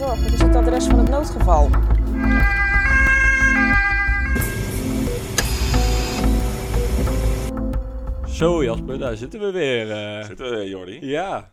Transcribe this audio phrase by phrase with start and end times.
[0.00, 0.22] zorg.
[0.22, 1.70] Wat is het adres van het noodgeval?
[8.28, 9.90] Zo Jasper, daar zitten we weer.
[9.90, 10.24] eh.
[10.24, 11.06] Zitten we, Jordi?
[11.06, 11.52] ja,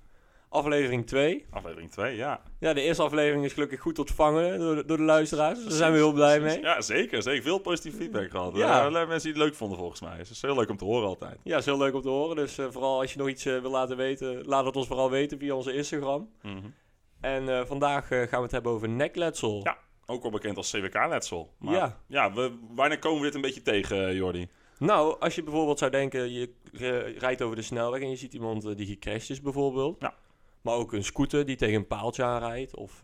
[0.49, 1.45] aflevering 2.
[1.49, 2.41] Aflevering 2, ja.
[2.59, 5.64] Ja, de eerste aflevering is gelukkig goed ontvangen door de, door de luisteraars.
[5.64, 6.59] Daar zijn we heel blij mee.
[6.61, 7.21] Ja, zeker.
[7.21, 7.43] zeker.
[7.43, 8.55] Veel positieve feedback gehad.
[8.55, 8.83] Ja.
[8.83, 8.89] Ja.
[8.89, 10.18] mensen die het leuk vonden volgens mij.
[10.18, 11.37] Het is heel leuk om te horen altijd.
[11.43, 12.36] Ja, is heel leuk om te horen.
[12.36, 15.09] Dus eh, vooral als je nog iets eh, wil laten weten, laat het ons vooral
[15.09, 16.29] weten via onze Instagram.
[16.41, 16.68] Mhm.
[17.21, 19.59] En eh, vandaag eh, gaan we het hebben over nekletsel.
[19.63, 19.77] Ja.
[20.05, 21.53] Ook wel bekend als CWK-letsel.
[21.59, 21.99] Ja.
[22.07, 24.47] ja, we, wanneer komen we dit een beetje tegen, eh, Jordi?
[24.79, 26.53] Nou, als je bijvoorbeeld zou denken, je
[27.17, 30.01] rijdt over de snelweg en je ziet iemand die gecrashed is bijvoorbeeld.
[30.01, 30.13] Ja.
[30.61, 32.75] Maar ook een scooter die tegen een paaltje aanrijdt.
[32.75, 33.02] Of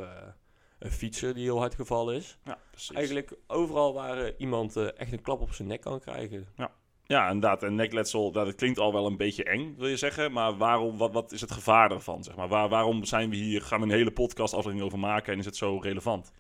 [0.80, 2.38] een fietser die heel hard gevallen is.
[2.44, 2.96] Ja, precies.
[2.96, 6.48] Eigenlijk overal waar iemand echt een klap op zijn nek kan krijgen.
[6.56, 6.72] Ja,
[7.08, 7.64] inderdaad.
[7.64, 10.32] En nekletsel, dat klinkt al wel een beetje eng, wil je zeggen.
[10.32, 12.48] Maar waarom, wat, wat is het gevaar ervan, zeg maar?
[12.48, 15.46] Waar, waarom zijn we hier, gaan we een hele podcast aflevering over maken en is
[15.46, 16.32] het zo relevant?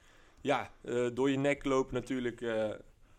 [0.41, 2.41] Ja, eh, door je nek loopt natuurlijk...
[2.41, 2.69] eh,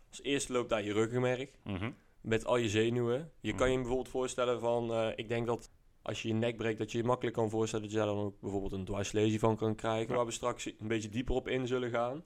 [0.08, 1.48] als eerste loopt daar je ruggenmerg.
[1.64, 1.90] Mhm.
[2.20, 3.30] Met al je zenuwen.
[3.40, 3.70] Je kan Mhm.
[3.70, 4.92] je bijvoorbeeld voorstellen van...
[4.92, 5.70] eh, ik denk dat
[6.02, 7.84] als je je nek breekt, dat je je makkelijk kan voorstellen...
[7.84, 10.08] dat je daar dan ook bijvoorbeeld een dwarslesie van kan krijgen.
[10.08, 10.14] Ja.
[10.16, 12.24] Waar we straks een beetje dieper op in zullen gaan.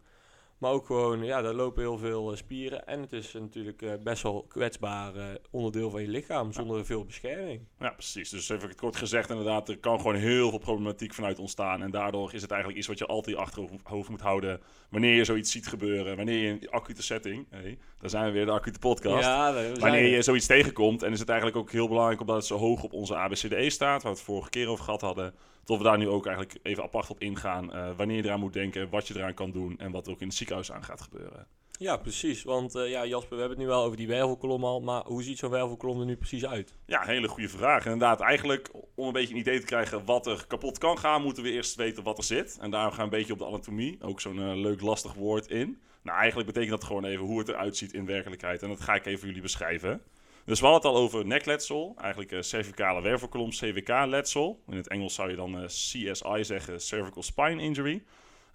[0.59, 2.87] Maar ook gewoon, ja, daar lopen heel veel eh, spieren.
[2.87, 6.53] En het is natuurlijk eh, best wel kwetsbaar eh, onderdeel van je lichaam.
[6.53, 7.61] Zonder veel bescherming.
[7.79, 8.31] Ja, precies.
[8.31, 11.83] Dus even kort gezegd, inderdaad, er kan gewoon heel veel problematiek vanuit ontstaan.
[11.83, 14.61] En daardoor is het eigenlijk iets wat je altijd achterhoofd moet houden.
[14.91, 16.17] Wanneer je zoiets ziet gebeuren.
[16.17, 19.25] Wanneer je in een acute setting, hey, daar zijn we weer, de acute podcast.
[19.25, 20.09] Ja, Wanneer er.
[20.09, 22.93] je zoiets tegenkomt, en is het eigenlijk ook heel belangrijk omdat het zo hoog op
[22.93, 25.35] onze ABCDE staat, waar we het vorige keer over gehad hadden,
[25.69, 27.73] dat we daar nu ook eigenlijk even apart op ingaan.
[27.73, 30.21] eh, wanneer je eraan moet denken, wat je eraan kan doen en wat er ook
[30.21, 31.47] in het ziekenhuis aan gaat gebeuren.
[31.79, 32.43] Ja, precies.
[32.43, 34.81] Want eh, ja, Jasper, we hebben het nu wel over die wervelkolom al.
[34.81, 36.75] Maar hoe ziet zo'n wervelkolom er nu precies uit?
[36.87, 37.85] Ja, hele goede vraag.
[37.85, 41.43] Inderdaad, eigenlijk om een beetje een idee te krijgen wat er kapot kan gaan, moeten
[41.43, 42.59] we eerst weten wat er zit.
[42.61, 45.47] En daar gaan we een beetje op de anatomie, ook zo'n eh, leuk lastig woord
[45.47, 45.79] in.
[46.03, 48.63] Nou, eigenlijk betekent dat gewoon even hoe het eruit ziet in werkelijkheid.
[48.63, 50.03] En dat ga ik even jullie beschrijven.
[50.49, 54.63] Dus we hadden het al over nekletsel, eigenlijk eh, cervicale wervelkolom, CWK-letsel.
[54.67, 58.03] In het Engels zou je dan eh, CSI zeggen, cervical spine injury.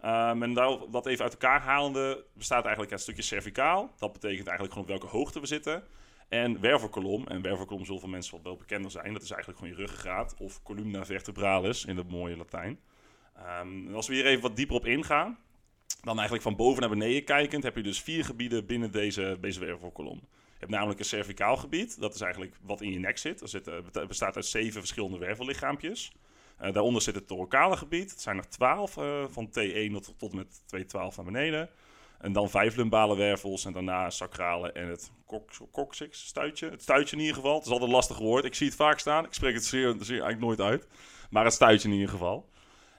[0.02, 3.94] Ehm, en daar wat even uit elkaar halende bestaat eigenlijk het stukje cervicaal.
[3.98, 5.84] Dat betekent eigenlijk gewoon op welke hoogte we zitten.
[6.30, 9.14] En wervelkolom, en wervelkolom zullen voor mensen wel bekender zijn.
[9.14, 12.80] Dat is eigenlijk gewoon je ruggengraat of columna vertebralis in het mooie Latijn.
[13.34, 15.38] En als we hier even wat dieper op ingaan,
[16.02, 19.60] dan eigenlijk van boven naar beneden kijkend, heb je dus vier gebieden binnen deze, deze
[19.60, 20.22] wervelkolom.
[20.64, 23.40] Hebt namelijk een cervicaal gebied, dat is eigenlijk wat in je nek zit.
[23.40, 23.70] Dat zit,
[24.08, 26.12] bestaat uit zeven verschillende wervellichaampjes.
[26.58, 28.12] Eh, daaronder zit het thoracale gebied.
[28.12, 31.70] Het zijn er twaalf, eh, van T1 tot, tot en met 212 naar beneden.
[32.20, 35.12] En dan vijf lumbale wervels en daarna sacrale en het
[35.72, 36.70] coccyx, stuitje.
[36.70, 37.56] Het stuitje in ieder geval.
[37.56, 38.46] Het is altijd een lastig woord.
[38.46, 39.26] Ik zie het vaak staan.
[39.26, 40.88] Ik spreek het zeer, zeer eigenlijk nooit uit.
[41.30, 42.52] Maar het stuitje in ieder geval.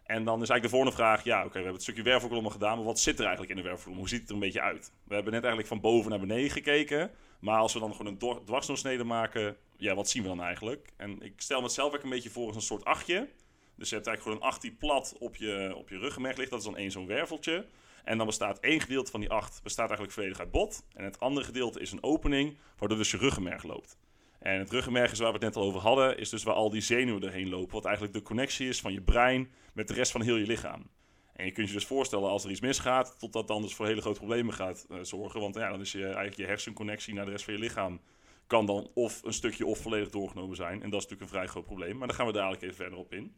[0.05, 2.51] En dan is eigenlijk de volgende vraag, ja oké, we hebben het stukje wervelkolom al
[2.51, 3.99] gedaan, maar wat zit er eigenlijk in de wervelkolom?
[3.99, 4.93] Hoe ziet het er een beetje uit?
[5.05, 7.11] We hebben net eigenlijk van boven naar beneden gekeken,
[7.45, 10.89] maar als we dan gewoon een dwar- dwarsdoorsnede maken, ja, wat zien we dan eigenlijk?
[10.97, 13.29] En ik stel me zelf ook een beetje voor als een soort achtje.
[13.77, 16.51] Dus je hebt eigenlijk gewoon een acht die plat op je, op je ruggenmerg ligt,
[16.51, 17.67] dat is dan één zo'n werveltje.
[18.05, 20.85] En dan bestaat één gedeelte van die acht bestaat eigenlijk volledig uit bot.
[20.95, 23.97] En het andere gedeelte is een opening, waardoor dus je ruggenmerg loopt.
[24.39, 26.71] En het ruggenmerg is waar we het net al over hadden, is dus waar al
[26.71, 27.75] die zenuwen erheen lopen.
[27.75, 30.91] Wat eigenlijk de connectie is van je brein met de rest van heel je lichaam.
[31.35, 33.87] En je kunt je dus voorstellen als er iets misgaat, tot dat dan dus voor
[33.87, 35.41] hele grote problemen gaat eh, zorgen.
[35.41, 38.01] Want ja, dan is je, eigenlijk je hersenconnectie naar de rest van je lichaam
[38.47, 40.83] kan dan of een stukje of volledig doorgenomen zijn.
[40.83, 41.97] En dat is natuurlijk een vrij groot probleem.
[41.97, 43.35] Maar daar gaan we dadelijk even verder op in.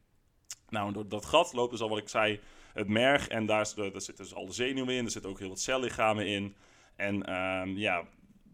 [0.69, 2.41] Nou, door dat gat loopt dus al wat ik zei,
[2.73, 3.29] het merg.
[3.29, 5.05] En daar, daar zitten dus al de zenuwen in.
[5.05, 6.55] Er zitten ook heel wat cellichamen in.
[6.97, 8.05] En ehm, ja,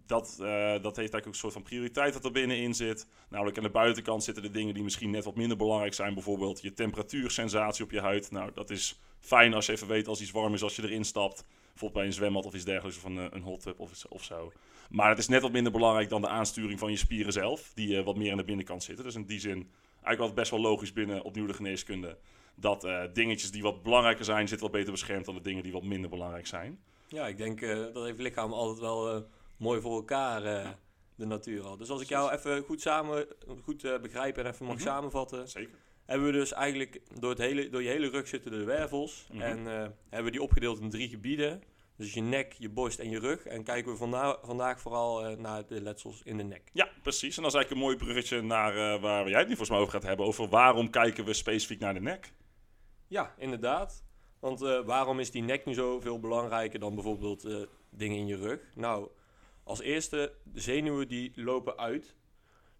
[0.06, 3.06] dat, eh, dat heeft eigenlijk ook een soort van prioriteit wat er binnenin zit.
[3.28, 6.14] Namelijk aan de buitenkant zitten de dingen die misschien net wat minder belangrijk zijn.
[6.14, 8.30] Bijvoorbeeld je temperatuursensatie op je huid.
[8.30, 11.04] Nou, dat is fijn als je even weet als iets warm is als je erin
[11.04, 11.44] stapt.
[11.68, 14.24] Bijvoorbeeld bij een zwembad of iets dergelijks, of een, eh, een hot tub of, of
[14.24, 14.52] zo.
[14.90, 17.70] Maar het is net wat minder belangrijk dan de aansturing van je spieren zelf.
[17.74, 19.04] Die eh, wat meer aan de binnenkant zitten.
[19.04, 22.18] Dus in die zin eigenlijk wel best wel logisch binnen opnieuw de geneeskunde.
[22.54, 25.82] Dat dingetjes die wat belangrijker zijn, zitten wat beter beschermd dan de dingen die wat
[25.82, 26.78] minder belangrijk zijn.
[27.08, 27.60] Ja, ik denk
[27.94, 29.26] dat heeft lichaam altijd wel
[29.62, 30.68] mooi voor elkaar, eh,
[31.14, 31.76] de natuur al.
[31.76, 33.26] Dus als ik jou even goed, samen,
[33.62, 34.84] goed eh, begrijp en even mag Mhm.
[34.84, 35.78] samenvatten, Zeker.
[36.06, 39.26] hebben we dus eigenlijk door, het hele, door je hele rug zitten de wervels.
[39.32, 39.42] Mhm.
[39.42, 39.72] En eh,
[40.08, 41.62] hebben we die opgedeeld in drie gebieden.
[41.96, 43.44] Dus je nek, je borst en je rug.
[43.46, 46.70] En kijken we vanda- vandaag vooral naar de letsels in de nek.
[46.72, 47.36] Ja, precies.
[47.36, 49.78] En dat is eigenlijk een mooi bruggetje naar eh, waar jij het nu volgens mij
[49.78, 50.26] over gaat hebben.
[50.26, 52.32] Over waarom kijken we specifiek naar de nek.
[53.08, 54.04] Ja, inderdaad.
[54.40, 57.48] Want waarom is die nek nu zoveel belangrijker dan bijvoorbeeld
[57.90, 58.60] dingen in je rug?
[58.74, 59.08] Nou,
[59.64, 62.14] als eerste, de zenuwen die lopen uit.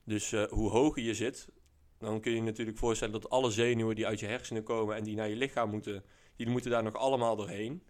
[0.05, 1.49] Dus eh, hoe hoger je zit,
[1.99, 5.05] Dan kun je je natuurlijk voorstellen dat alle zenuwen die uit je hersenen komen en
[5.05, 6.05] die naar je lichaam moeten,
[6.37, 7.83] die moeten daar nog allemaal doorheen.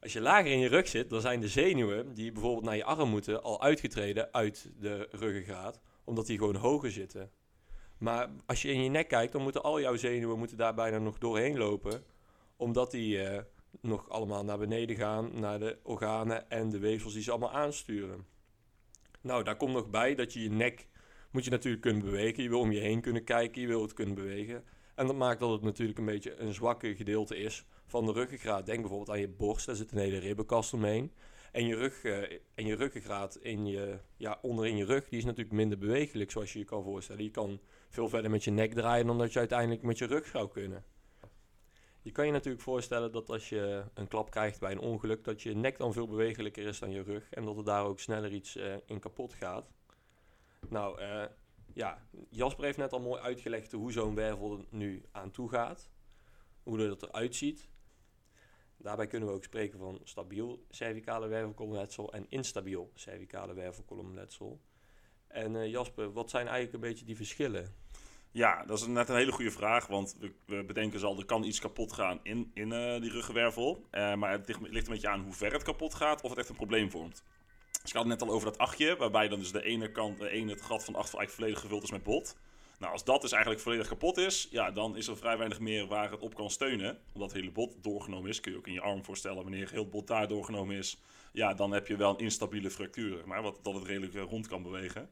[0.00, 2.84] Als je lager in je rug zit, dan zijn de zenuwen die bijvoorbeeld naar je
[2.84, 7.30] arm moeten al uitgetreden uit de ruggengraat, omdat die gewoon hoger zitten.
[7.98, 10.98] Maar als je in je nek kijkt, dan moeten al jouw zenuwen moeten daar bijna
[10.98, 12.04] nog doorheen lopen,
[12.56, 13.42] omdat die eh,
[13.82, 18.26] nog allemaal naar beneden gaan, naar de organen en de weefsels die ze allemaal aansturen.
[19.20, 20.88] Nou, daar komt nog bij dat je je nek
[21.30, 22.42] moet je natuurlijk kunnen bewegen.
[22.42, 24.64] Je wil om je heen kunnen kijken, je wil het kunnen bewegen.
[24.94, 28.66] En dat maakt dat het natuurlijk een beetje een zwakke gedeelte is van de ruggengraat.
[28.66, 31.12] Denk bijvoorbeeld aan je borst, daar zit een hele ribbenkast omheen.
[31.52, 32.22] En je, rug, uh,
[32.54, 36.52] en je ruggengraat in je, ja, onderin je rug, die is natuurlijk minder bewegelijk, zoals
[36.52, 37.24] je je kan voorstellen.
[37.24, 40.26] Je kan veel verder met je nek draaien dan dat je uiteindelijk met je rug
[40.26, 40.84] zou kunnen.
[42.02, 45.42] Je kan je natuurlijk voorstellen dat als je een klap krijgt bij een ongeluk, dat
[45.42, 48.32] je nek dan veel bewegelijker is dan je rug en dat er daar ook sneller
[48.32, 49.70] iets uh, in kapot gaat.
[50.68, 51.24] Nou, uh,
[51.74, 55.90] ja, Jasper heeft net al mooi uitgelegd hoe zo'n wervel er nu aan toe gaat,
[56.62, 57.68] hoe dat eruit ziet.
[58.76, 64.60] Daarbij kunnen we ook spreken van stabiel cervicale wervelkolomletsel en instabiel cervicale wervelkolomletsel.
[65.26, 67.74] En uh, Jasper, wat zijn eigenlijk een beetje die verschillen?
[68.32, 69.86] Ja, dat is net een hele goede vraag.
[69.86, 73.10] Want we, we bedenken ze al, er kan iets kapot gaan in, in uh, die
[73.10, 73.86] ruggenwervel.
[73.92, 76.38] Uh, maar het ligt, ligt, een beetje aan hoe ver het kapot gaat of het
[76.38, 77.22] echt een probleem vormt.
[77.82, 80.18] Dus ik had het net al over dat achtje, waarbij dan dus de ene kant,
[80.18, 82.36] de ene het gat van acht volledig gevuld is met bot.
[82.78, 85.86] Nou, als dat dus eigenlijk volledig kapot is, ja, dan is er vrij weinig meer
[85.86, 86.98] waar het op kan steunen.
[87.12, 89.88] Omdat het hele bot doorgenomen is, kun je ook in je arm voorstellen, wanneer heel
[89.88, 91.00] bot daar doorgenomen is,
[91.32, 94.62] ja, dan heb je wel een instabiele fractuur, maar wat, dat het redelijk rond kan
[94.62, 95.10] bewegen.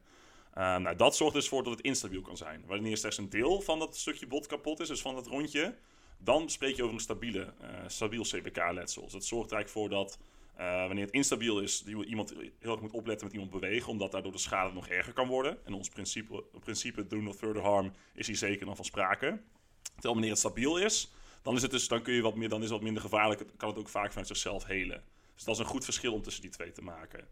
[0.57, 2.63] Uh, nou, dat zorgt dus voor dat het instabiel kan zijn.
[2.65, 5.75] Wanneer slechts een deel van dat stukje bot kapot is, dus van dat rondje,
[6.17, 9.03] dan spreek je over een stabiele, uh, stabiel CPK-letsel.
[9.03, 10.19] Dus dat zorgt er eigenlijk voor dat
[10.59, 14.31] uh, wanneer het instabiel is, iemand heel erg moet opletten met iemand bewegen, omdat daardoor
[14.31, 15.65] de schade nog erger kan worden.
[15.65, 19.41] En ons principe, principe do no further harm is hier zeker dan van sprake.
[19.83, 21.11] Terwijl wanneer het stabiel is,
[21.41, 23.69] dan is het dus, dan kun je wat meer, dan is wat minder gevaarlijk, kan
[23.69, 25.03] het ook vaak vanuit zichzelf helen.
[25.35, 27.27] Dus dat is een goed verschil om tussen die twee te maken.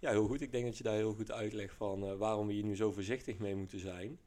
[0.00, 0.40] Ja, heel goed.
[0.40, 2.92] Ik denk dat je daar heel goed uitlegt van uh, waarom we hier nu zo
[2.92, 4.20] voorzichtig mee moeten zijn.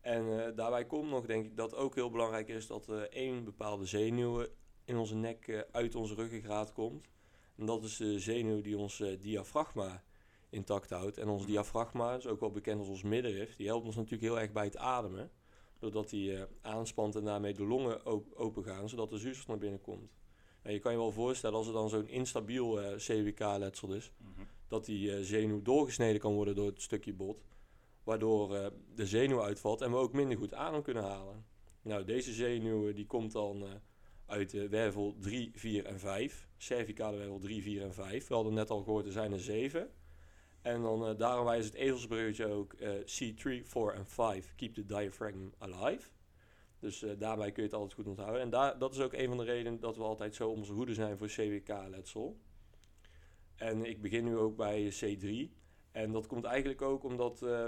[0.00, 3.44] En uh, daarbij komt nog, denk ik, dat ook heel belangrijk is dat er één
[3.44, 4.46] bepaalde zenuw
[4.84, 7.08] in onze nek uh, uit onze ruggengraat komt.
[7.56, 10.02] En dat is de zenuw die ons diafragma
[10.48, 11.18] intact houdt.
[11.18, 14.40] En ons diafragma, is ook wel bekend als ons middenrif, die helpt ons natuurlijk heel
[14.40, 15.30] erg bij het ademen.
[15.78, 19.80] Doordat hij aanspant en daarmee de longen op open gaan, zodat de zuurstof naar binnen
[19.80, 20.16] komt.
[20.62, 24.55] En je kan je wel voorstellen als er dan zo'n instabiel CWK-letsel is, mm -hmm
[24.68, 27.44] dat die uh, zenuw doorgesneden kan worden door het stukje bot.
[28.04, 31.44] Waardoor uh, de zenuw uitvalt en we ook minder goed adem kunnen halen.
[31.82, 33.68] Nou, deze zenuw die komt dan uh,
[34.26, 36.48] uit de wervel 3, 4 en 5.
[36.56, 38.26] Cervicale wervel 3, 4 en 5.
[38.26, 39.90] We hadden net al gehoord, er zijn er 7.
[40.62, 44.54] En dan daarom wijst het ezelsbruggetje ook C3, 4 en 5.
[44.56, 46.08] Keep the diaphragm alive.
[46.78, 48.40] Dus daarbij kun je het altijd goed onthouden.
[48.40, 50.72] En daar, dat is ook een van de redenen dat we altijd zo om onze
[50.72, 52.36] hoede zijn voor CWK-letsel.
[53.56, 55.52] En ik begin nu ook bij C3.
[55.92, 57.66] En dat komt eigenlijk ook omdat uh,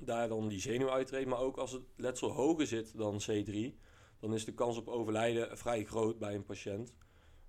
[0.00, 1.28] daar dan die zenuw uittreedt.
[1.28, 3.74] Maar ook als het letsel hoger zit dan C3,
[4.20, 6.94] dan is de kans op overlijden vrij groot bij een patiënt.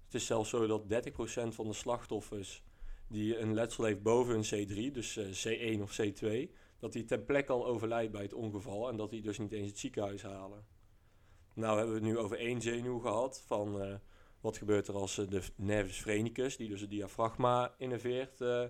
[0.05, 2.63] Het is zelfs zo dat 30% van de slachtoffers
[3.07, 6.49] die een letsel heeft boven een C3, dus uh, C1 of C2,
[6.79, 9.69] dat die ten plekke al overlijdt bij het ongeval en dat die dus niet eens
[9.69, 10.65] het ziekenhuis halen.
[11.53, 13.81] Nou hebben we het nu over één zenuw gehad van...
[13.81, 13.95] Uh,
[14.43, 18.63] wat gebeurt er als de nervus phrenicus, die dus het diafragma innerveert, uh,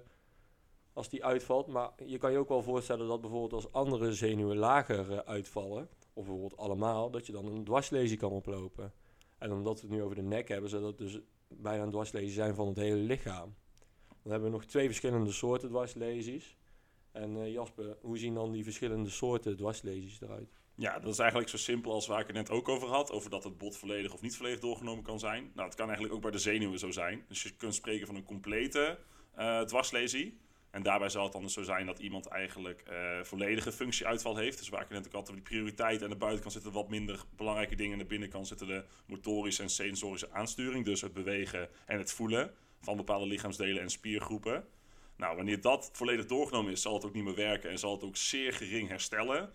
[0.93, 1.67] als die uitvalt?
[1.67, 5.89] Maar je kan je ook wel voorstellen dat bijvoorbeeld als andere zenuwen lager uh, uitvallen,
[6.13, 8.93] of bijvoorbeeld allemaal, dat je dan een dwarslesie kan oplopen.
[9.37, 12.31] En omdat we het nu over de nek hebben, zou dat dus bijna een dwarslesie
[12.31, 13.55] zijn van het hele lichaam.
[14.21, 16.57] Dan hebben we nog twee verschillende soorten dwarslesies.
[17.11, 20.62] En Jasper, hoe zien dan die verschillende soorten dwarslesies eruit?
[20.75, 23.11] Ja, dat is eigenlijk zo simpel als waar ik het net ook over had.
[23.11, 25.51] Over dat het bot volledig of niet volledig doorgenomen kan zijn.
[25.53, 27.25] Nou, het kan eigenlijk ook bij de zenuwen zo zijn.
[27.27, 28.97] Dus je kunt spreken van een complete
[29.37, 30.41] uh, dwarslesie.
[30.71, 34.57] En daarbij zal het dan dus zo zijn dat iemand eigenlijk uh, volledige functieuitval heeft.
[34.57, 37.75] Dus waar ik net ook altijd die prioriteit aan de buitenkant zitten wat minder belangrijke
[37.75, 37.93] dingen.
[37.93, 40.85] Aan de binnenkant zitten de motorische en sensorische aansturing.
[40.85, 44.65] Dus het bewegen en het voelen van bepaalde lichaamsdelen en spiergroepen.
[45.17, 48.03] Nou, wanneer dat volledig doorgenomen is, zal het ook niet meer werken en zal het
[48.03, 49.53] ook zeer gering herstellen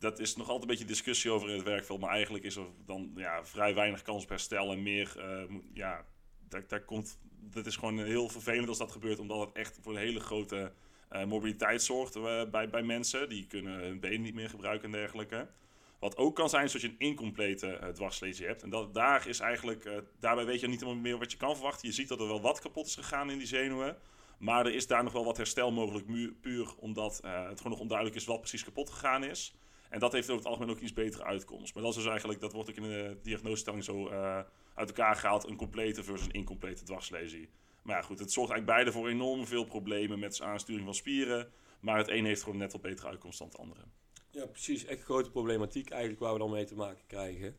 [0.00, 2.00] dat is nog altijd een beetje discussie over in het werkveld.
[2.00, 4.72] Maar eigenlijk is er dan ja, vrij weinig kans op herstel.
[4.72, 6.04] En meer, uh, ja,
[6.48, 9.18] daar, daar komt, dat is gewoon heel vervelend als dat gebeurt.
[9.18, 10.72] Omdat het echt voor een hele grote
[11.12, 13.28] uh, mobiliteit zorgt uh, bij, bij mensen.
[13.28, 15.48] Die kunnen hun been niet meer gebruiken en dergelijke.
[15.98, 18.62] Wat ook kan zijn, is dat je een incomplete dwarslesie hebt.
[18.62, 21.88] En dat, daar is eigenlijk, daarbij weet je niet helemaal meer wat je kan verwachten.
[21.88, 23.96] Je ziet dat er wel wat kapot is gegaan in die zenuwen.
[24.38, 28.16] Maar er is daar nog wel wat herstel mogelijk, puur omdat het gewoon nog onduidelijk
[28.16, 29.54] is wat precies kapot gegaan is.
[29.90, 31.74] En dat heeft over het algemeen ook iets betere uitkomst.
[31.74, 34.40] Maar dat is dus eigenlijk, dat wordt ook in de diagnosestelling zo uh,
[34.74, 37.48] uit elkaar gehaald, een complete versus een incomplete dwarslesie.
[37.82, 41.52] Maar ja, goed, het zorgt eigenlijk beide voor enorm veel problemen met aansturing van spieren.
[41.80, 43.80] Maar het een heeft gewoon net wat betere uitkomst dan het andere.
[44.30, 44.84] Ja, precies.
[44.84, 47.56] Echt grote problematiek eigenlijk waar we dan mee te maken krijgen.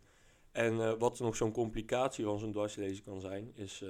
[0.51, 3.89] En uh, wat nog zo'n complicatie van zo'n dwarslesie kan zijn, is, uh,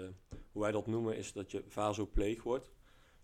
[0.52, 2.72] hoe wij dat noemen, is dat je vasopleeg wordt.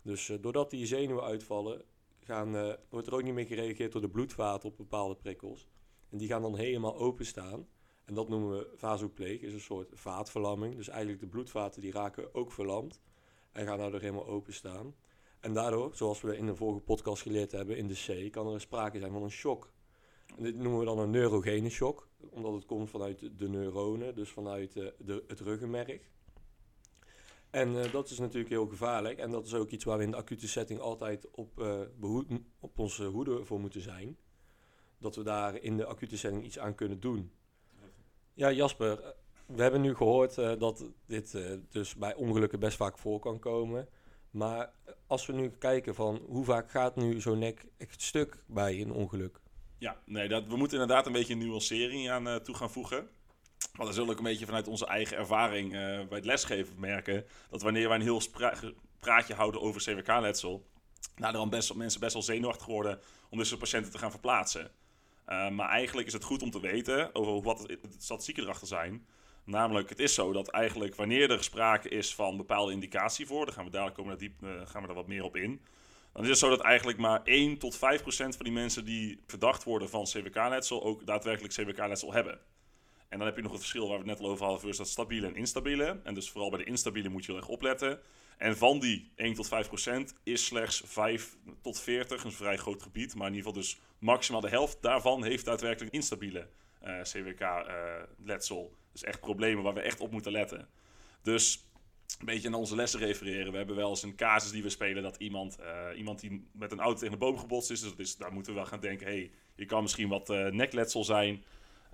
[0.01, 1.81] Dus doordat die zenuwen uitvallen,
[2.27, 5.67] gaan, wordt er ook niet meer gereageerd door de bloedvaten op bepaalde prikkels.
[6.09, 7.67] En die gaan dan helemaal openstaan.
[8.05, 10.75] En dat noemen we vasopleeg, is een soort vaatverlamming.
[10.75, 13.01] Dus eigenlijk de bloedvaten die raken ook verlamd
[13.51, 14.95] en gaan daardoor helemaal openstaan.
[15.39, 18.61] En daardoor, zoals we in de vorige podcast geleerd hebben in de C, kan er
[18.61, 19.71] sprake zijn van een shock.
[20.37, 24.29] En dit noemen we dan een neurogene shock, omdat het komt vanuit de neuronen, dus
[24.29, 26.09] vanuit de, de, het ruggenmerg.
[27.57, 29.19] En uh, dat is natuurlijk heel gevaarlijk.
[29.19, 31.55] En dat is ook iets waar we in de acute setting altijd op,
[31.99, 32.25] behoed,
[32.59, 34.17] op onze hoede voor moeten zijn.
[34.99, 37.31] Dat we daar in de acute setting iets aan kunnen doen.
[38.33, 41.37] Ja, Jasper, we hebben nu gehoord dat dit
[41.69, 43.89] dus bij ongelukken best vaak voor kan komen.
[44.31, 44.73] Maar
[45.07, 48.91] als we nu kijken van hoe vaak gaat nu zo'n nek echt stuk bij een
[48.91, 49.39] ongeluk?
[49.77, 53.09] Ja, nee, dat, we moeten inderdaad een beetje een nuancering aan toe gaan voegen.
[53.77, 57.25] Want dan zullen ook een beetje vanuit onze eigen ervaring uh, bij het lesgeven merken...
[57.49, 58.21] dat wanneer wij een heel
[58.99, 60.65] praatje houden over CWK-letsel...
[61.15, 64.71] nou, dan best, mensen best wel zenuwachtig worden om dus de patiënten te gaan verplaatsen.
[65.27, 69.05] Uh, maar eigenlijk is het goed om te weten over wat de statistieken erachter zijn...
[69.47, 73.53] Namelijk, het is zo dat eigenlijk wanneer er sprake is van bepaalde indicatie voor, dan
[73.53, 75.61] gaan we dadelijk komen diep, uh, gaan we daar wat meer op in.
[76.13, 79.23] Dan is het zo dat eigenlijk maar 1 tot 5 procent van die mensen die
[79.27, 82.39] verdacht worden van CWK-letsel ook daadwerkelijk CWK-letsel hebben.
[83.09, 84.77] En dan heb je nog het verschil waar we het net al over hadden, versus
[84.77, 85.99] dat stabiele en instabiele.
[86.03, 87.99] En dus vooral bij de instabiele moet je heel erg opletten.
[88.37, 92.81] En van die 1 tot 5 procent is slechts 5 tot 40, een vrij groot
[92.81, 93.15] gebied.
[93.15, 96.47] Maar in ieder geval dus maximaal de helft daarvan heeft daadwerkelijk instabiele
[96.83, 98.75] uh, CWK-letsel.
[98.91, 100.67] Dus echt problemen waar we echt op moeten letten.
[101.21, 101.65] Dus
[102.19, 103.51] een beetje naar onze lessen refereren.
[103.51, 106.71] We hebben wel eens een casus die we spelen dat iemand, uh, iemand die met
[106.71, 107.95] een auto tegen een boom gebotst is.
[107.95, 111.43] Dus daar moeten we wel gaan denken, hey, je kan misschien wat nekletsel zijn.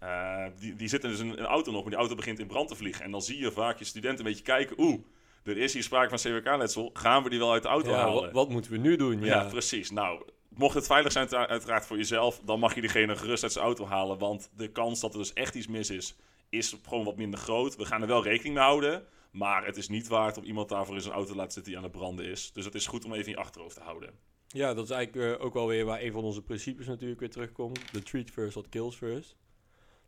[0.03, 2.67] Uh, die, die zitten dus in een auto nog, maar die auto begint in brand
[2.67, 3.05] te vliegen.
[3.05, 4.99] En dan zie je vaak je studenten een beetje kijken, oeh,
[5.43, 6.89] er is hier sprake van CWK-letsel.
[6.93, 8.23] Gaan we die wel uit de auto ja, halen?
[8.23, 9.19] Wat, wat, moeten we nu doen?
[9.19, 9.91] Ja, ja precies.
[9.91, 13.65] Nou, mocht het veilig zijn uiteraard voor jezelf, dan mag je diegene gerust uit zijn
[13.65, 14.17] auto halen.
[14.17, 16.15] Want de kans dat er dus echt iets mis is,
[16.49, 17.75] is gewoon wat minder groot.
[17.75, 19.05] We gaan er wel rekening mee houden.
[19.31, 21.81] Maar het is niet waard om iemand daarvoor in zijn auto te laten zitten die
[21.81, 22.51] aan het branden is.
[22.51, 24.09] Dus het is goed om even in je achterhoofd te houden.
[24.47, 27.29] Ja, dat is eigenlijk uh, ook wel weer waar een van onze principes natuurlijk weer
[27.29, 27.79] terugkomt.
[27.91, 29.35] De treat first, what kills first.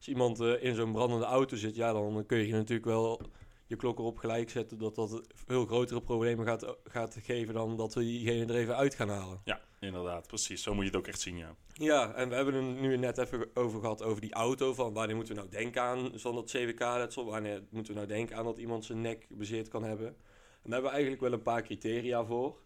[0.05, 3.21] Als iemand uh, in zo'n brandende auto zit, ja, dan kun je natuurlijk wel
[3.67, 7.93] je klok erop gelijk zetten dat dat veel grotere problemen gaat, gaat geven dan dat
[7.93, 9.41] we diegene er even uit gaan halen.
[9.43, 10.63] Ja, inderdaad, precies.
[10.63, 11.55] Zo moet je het ook echt zien, ja.
[11.74, 14.74] Ja, en we hebben het nu net even over gehad over die auto.
[14.74, 17.25] Van wanneer moeten we nou denken aan zo'n dat CWK-letsel?
[17.25, 20.07] Wanneer moeten we nou denken aan dat iemand zijn nek bezeerd kan hebben?
[20.07, 20.15] En
[20.62, 22.57] daar hebben we eigenlijk wel een paar criteria voor.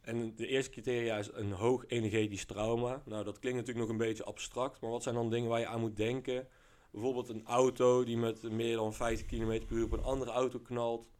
[0.00, 3.02] En de eerste criteria is een hoog energetisch trauma.
[3.04, 5.66] Nou, dat klinkt natuurlijk nog een beetje abstract, maar wat zijn dan dingen waar je
[5.66, 6.48] aan moet denken?
[6.92, 10.58] Bijvoorbeeld een auto die met meer dan 50 km per uur op een andere auto
[10.58, 11.10] knalt.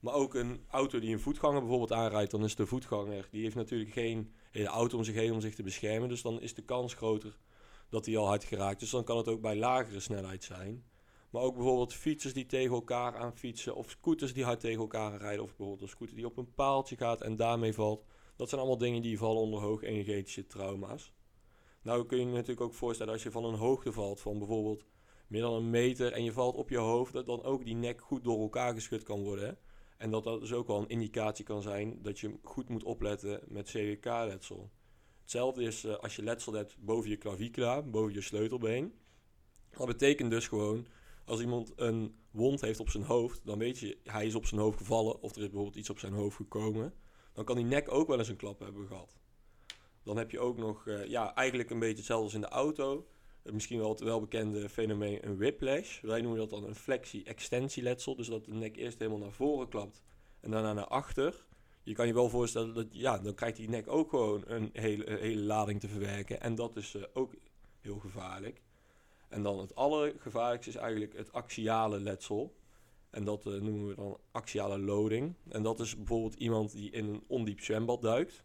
[0.00, 3.54] Maar ook een auto die een voetganger bijvoorbeeld aanrijdt, dan is de voetganger, die heeft
[3.54, 6.08] natuurlijk geen hele auto om zich heen om zich te beschermen.
[6.08, 7.38] Dus dan is de kans groter
[7.88, 8.80] dat hij al hard geraakt.
[8.80, 10.84] Dus dan kan het ook bij lagere snelheid zijn.
[11.30, 13.74] Maar ook bijvoorbeeld fietsers die tegen elkaar aan fietsen.
[13.74, 15.42] Of scooters die hard tegen elkaar rijden.
[15.42, 18.04] Of bijvoorbeeld een scooter die op een paaltje gaat en daarmee valt.
[18.36, 21.12] Dat zijn allemaal dingen die vallen onder hoog energetische trauma's.
[21.82, 24.84] Nou kun je je natuurlijk ook voorstellen als je van een hoogte valt van bijvoorbeeld
[25.30, 28.00] meer dan een meter en je valt op je hoofd, dat dan ook die nek
[28.00, 29.58] goed door elkaar geschud kan worden.
[29.96, 33.40] En dat dat dus ook wel een indicatie kan zijn dat je goed moet opletten
[33.48, 34.70] met CWK-letsel.
[35.20, 38.94] Hetzelfde is uh, als je letsel hebt boven je clavicula, boven je sleutelbeen.
[39.70, 40.86] Dat betekent dus gewoon,
[41.24, 44.60] als iemand een wond heeft op zijn hoofd, dan weet je, hij is op zijn
[44.60, 46.94] hoofd gevallen of er is bijvoorbeeld iets op zijn hoofd gekomen.
[47.32, 49.18] Dan kan die nek ook wel eens een klap hebben gehad.
[50.02, 53.06] Dan heb je ook nog, uh, ja, eigenlijk een beetje hetzelfde als in de auto.
[53.42, 56.00] Misschien wel het welbekende fenomeen een whiplash.
[56.00, 58.16] Wij noemen dat dan een flexie-extensieletsel.
[58.16, 60.02] Dus dat de nek eerst helemaal naar voren klapt
[60.40, 61.44] en daarna naar achter.
[61.82, 65.16] Je kan je wel voorstellen dat, ja, dan krijgt die nek ook gewoon een hele,
[65.20, 66.40] hele lading te verwerken.
[66.40, 67.34] En dat is uh, ook
[67.80, 68.62] heel gevaarlijk.
[69.28, 72.54] En dan het allergevaarlijkste is eigenlijk het axiale letsel.
[73.10, 75.34] En dat uh, noemen we dan axiale loading.
[75.48, 78.44] En dat is bijvoorbeeld iemand die in een ondiep zwembad duikt.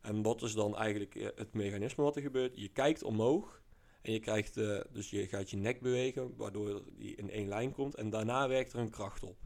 [0.00, 2.60] En wat is dan eigenlijk uh, het mechanisme wat er gebeurt?
[2.60, 3.59] Je kijkt omhoog
[4.02, 7.72] en je krijgt, uh, dus je gaat je nek bewegen, waardoor die in één lijn
[7.72, 7.94] komt.
[7.94, 9.38] En daarna werkt er een kracht op.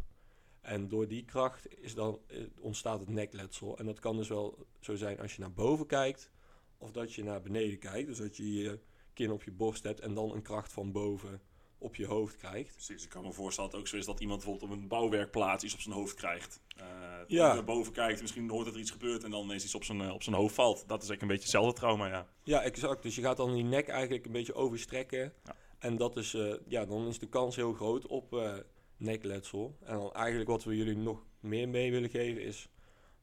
[0.60, 2.20] En door die kracht is dan,
[2.60, 3.78] ontstaat het nekletsel.
[3.78, 6.30] En dat kan dus wel zo zijn als je naar boven kijkt,
[6.78, 8.08] of dat je naar beneden kijkt.
[8.08, 8.78] Dus dat je je
[9.12, 11.40] kin op je borst hebt en dan een kracht van boven
[11.84, 12.72] op je hoofd krijgt.
[12.72, 14.88] Precies, ik kan me voorstellen dat het ook zo is dat iemand bijvoorbeeld op een
[14.88, 16.60] bouwwerkplaats iets op zijn hoofd krijgt.
[16.80, 16.84] Uh,
[17.26, 17.54] Ja.
[17.54, 20.00] Naar boven kijkt, misschien hoort dat er iets gebeurt en dan ineens iets op zijn,
[20.00, 20.76] eh, op zijn hoofd valt.
[20.76, 22.26] Dat is eigenlijk een beetje hetzelfde trauma, ja.
[22.42, 23.02] Ja, exact.
[23.02, 25.32] Dus je gaat dan die nek eigenlijk een beetje overstrekken.
[25.44, 25.56] Ja.
[25.78, 28.60] En dat is, eh, ja, dan is de kans heel groot op
[28.96, 29.76] nekletsel.
[29.84, 32.68] En dan eigenlijk wat we jullie nog meer mee willen geven is...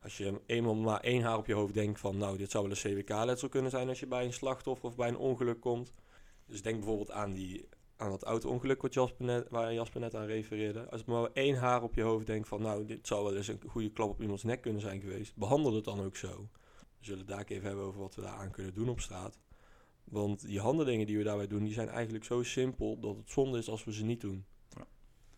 [0.03, 2.17] Als je eenmaal maar één haar op je hoofd denkt van...
[2.17, 5.07] Nou, dit zou wel een CWK-letsel kunnen zijn als je bij een slachtoffer of bij
[5.07, 5.91] een ongeluk komt.
[6.45, 7.67] Dus denk bijvoorbeeld aan, die,
[8.01, 9.13] aan dat auto-ongeluk wat
[9.49, 10.89] waar Jasper net aan refereerde.
[10.89, 12.61] Als maar één haar op je hoofd denkt van...
[12.61, 15.35] Nou, dit zou wel eens een goede klap op iemands nek kunnen zijn geweest.
[15.35, 16.49] Behandel het dan ook zo.
[16.79, 19.39] We zullen het daar even hebben over wat we daaraan kunnen doen op straat.
[20.03, 23.57] Want die handelingen die we daarbij doen, die zijn eigenlijk zo simpel dat het zonde
[23.57, 24.45] is als we ze niet doen.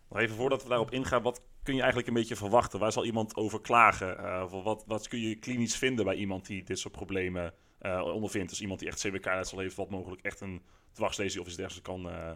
[0.09, 2.79] Nog even voordat we daarop ingaan, wat kun je eigenlijk een beetje verwachten?
[2.79, 4.43] Waar zal iemand over klagen?
[4.43, 8.49] Of wat, wat kun je klinisch vinden bij iemand die dit soort problemen eh, ondervindt?
[8.49, 12.09] Dus iemand die echt CWK-letsel heeft, wat mogelijk echt een dwarslesie of iets dergelijks kan...
[12.09, 12.31] eh,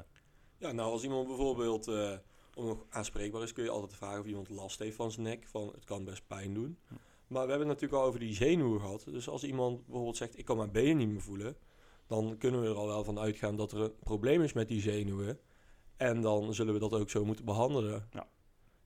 [0.57, 2.11] Ja, nou als iemand bijvoorbeeld eh,
[2.55, 5.47] om nog aanspreekbaar is, kun je altijd vragen of iemand last heeft van zijn nek.
[5.47, 6.77] Van het kan best pijn doen.
[7.27, 9.03] Maar we hebben het natuurlijk al over die zenuwen gehad.
[9.05, 11.55] Dus als iemand bijvoorbeeld zegt, ik kan mijn benen niet meer voelen,
[12.07, 14.81] dan kunnen we er al wel van uitgaan dat er een probleem is met die
[14.81, 15.39] zenuwen.
[15.97, 18.09] En dan zullen we dat ook zo moeten behandelen.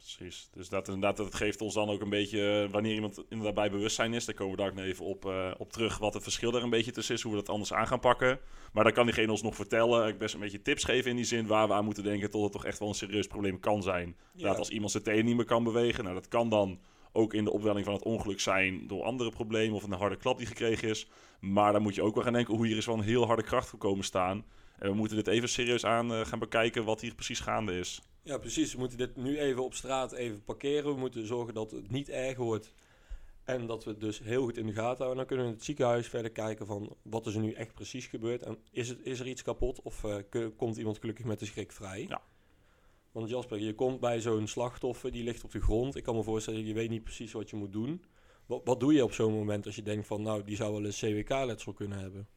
[0.02, 0.50] Precies.
[0.54, 3.72] Dus dat inderdaad, dat geeft ons dan ook een beetje, eh, wanneer iemand inderdaad bij
[3.72, 6.24] bewustzijn is, daar komen we daar ook nog even op, eh, op terug, wat het
[6.24, 8.40] verschil daar een beetje tussen is, hoe we dat anders aan gaan pakken.
[8.74, 11.26] Maar dan kan diegene ons nog vertellen, ik best een beetje tips geven in die
[11.26, 13.84] zin, waar we aan moeten denken tot het toch echt wel een serieus probleem kan
[13.84, 14.16] zijn.
[14.34, 16.80] Dat als iemand zijn tenen niet meer kan bewegen, nou dat kan dan
[17.12, 20.38] ook in de opwelling van het ongeluk zijn door andere problemen of een harde klap
[20.38, 21.08] die gekregen is.
[21.40, 23.44] Maar dan moet je ook wel gaan denken hoe hier is wel een heel harde
[23.44, 24.46] kracht gekomen staan.
[24.78, 28.02] En we moeten dit even serieus aan eh, gaan bekijken wat hier precies gaande is.
[28.24, 28.74] Ja, precies.
[28.74, 30.94] We moeten dit nu even op straat even parkeren.
[30.94, 32.74] We moeten zorgen dat het niet erger wordt.
[33.44, 35.18] En dat we het dus heel goed in de gaten houden.
[35.18, 38.06] Dan kunnen we in het ziekenhuis verder kijken van wat is er nu echt precies
[38.06, 38.44] gebeurd.
[38.44, 41.72] En is, het, is er iets kapot of eh, komt iemand gelukkig met de schrik
[41.72, 42.06] vrij?
[42.08, 42.22] Ja.
[43.12, 45.96] Want Jasper, je komt bij zo'n slachtoffer, die ligt op de grond.
[45.96, 48.04] Ik kan me voorstellen, je weet niet precies wat je moet doen.
[48.46, 50.86] Wat, wat doe je op zo'n moment als je denkt van, nou, die zou wel
[50.86, 52.28] een CWK-letsel kunnen hebben?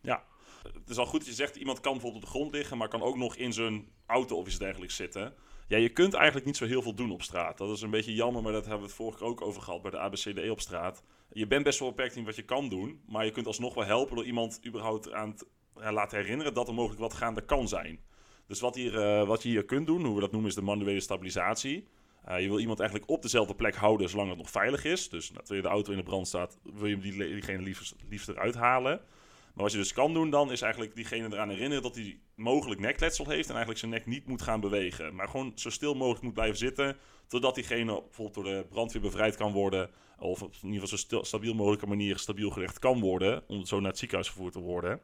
[0.63, 2.89] Het is al goed dat je zegt, iemand kan bijvoorbeeld op de grond liggen, maar
[2.89, 5.35] kan ook nog in zijn auto of iets dergelijks zitten.
[5.67, 7.59] Ja, je kunt eigenlijk niet zo heel veel doen op straat.
[7.59, 9.83] Dat is een beetje jammer, maar dat hebben we het vorige keer ook over gehad
[9.83, 11.03] bij de ABCDE op straat.
[11.33, 13.85] Je bent best wel beperkt in wat je kan doen, maar je kunt alsnog wel
[13.85, 15.47] helpen door iemand überhaupt aan het
[15.81, 18.01] ja, laten herinneren dat er mogelijk wat gaande kan zijn.
[18.47, 20.63] Dus wat, hier, eh, wat je hier kunt doen, hoe we dat noemen, is de
[20.63, 21.87] manuele stabilisatie.
[22.25, 25.09] Eh, je wil iemand eigenlijk op dezelfde plek houden zolang het nog veilig is.
[25.09, 28.29] Dus nou, terwijl de auto in de brand staat, wil je die, diegene liefst, liefst
[28.29, 29.01] eruit halen.
[29.55, 32.81] Maar wat je dus kan doen dan, is eigenlijk diegene eraan herinneren dat hij mogelijk
[32.81, 35.15] nekletsel heeft en eigenlijk zijn nek niet moet gaan bewegen.
[35.15, 39.37] Maar gewoon zo stil mogelijk moet blijven zitten, totdat diegene bijvoorbeeld door de brandweer bevrijd
[39.37, 39.91] kan worden.
[40.19, 43.81] Of op in ieder geval zo stabiel mogelijke manier stabiel gelegd kan worden, om zo
[43.81, 45.01] naar het ziekenhuis gevoerd te worden.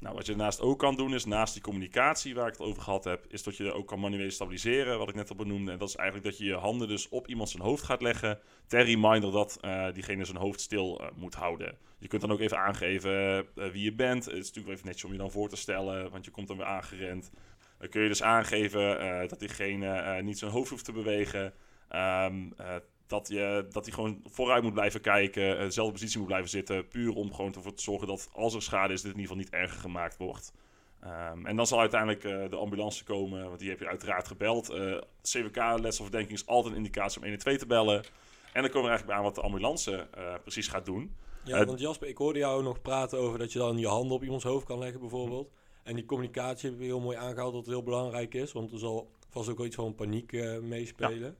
[0.00, 2.82] Nou, wat je daarnaast ook kan doen, is naast die communicatie waar ik het over
[2.82, 5.72] gehad heb, is dat je ook kan manueel stabiliseren, wat ik net al benoemde.
[5.72, 8.38] En dat is eigenlijk dat je je handen dus op iemand zijn hoofd gaat leggen,
[8.66, 11.78] ter reminder dat eh, diegene zijn hoofd stil eh, moet houden.
[11.98, 14.24] Je kunt dan ook even aangeven eh, wie je bent.
[14.24, 16.48] Het is natuurlijk wel even netjes om je dan voor te stellen, want je komt
[16.48, 17.30] dan weer aangerend.
[17.78, 21.52] Dan kun je dus aangeven dat diegene niet zijn hoofd hoeft te bewegen.
[21.90, 22.76] Ehm, eh,
[23.10, 26.88] dat, je, dat hij gewoon vooruit moet blijven kijken, eh, dezelfde positie moet blijven zitten.
[26.88, 29.50] Puur om gewoon ervoor te zorgen dat als er schade is, dit in ieder geval
[29.50, 30.52] niet erger gemaakt wordt.
[31.00, 34.70] Ehm, en dan zal uiteindelijk eh, de ambulance komen, want die heb je uiteraard gebeld.
[34.70, 38.04] Eh CWK-letselverdenking is altijd een indicatie om 112 te bellen.
[38.52, 40.08] En dan komen we eigenlijk bij aan wat de ambulance
[40.42, 41.14] precies gaat doen.
[41.44, 44.22] Ja, want Jasper, ik hoorde jou nog praten over dat je dan je handen op
[44.22, 45.50] iemands hoofd kan leggen bijvoorbeeld.
[45.82, 48.78] En die communicatie heb je heel mooi aangehaald dat het heel belangrijk is, want er
[48.78, 51.36] zal vast ook wel iets van paniek meespelen.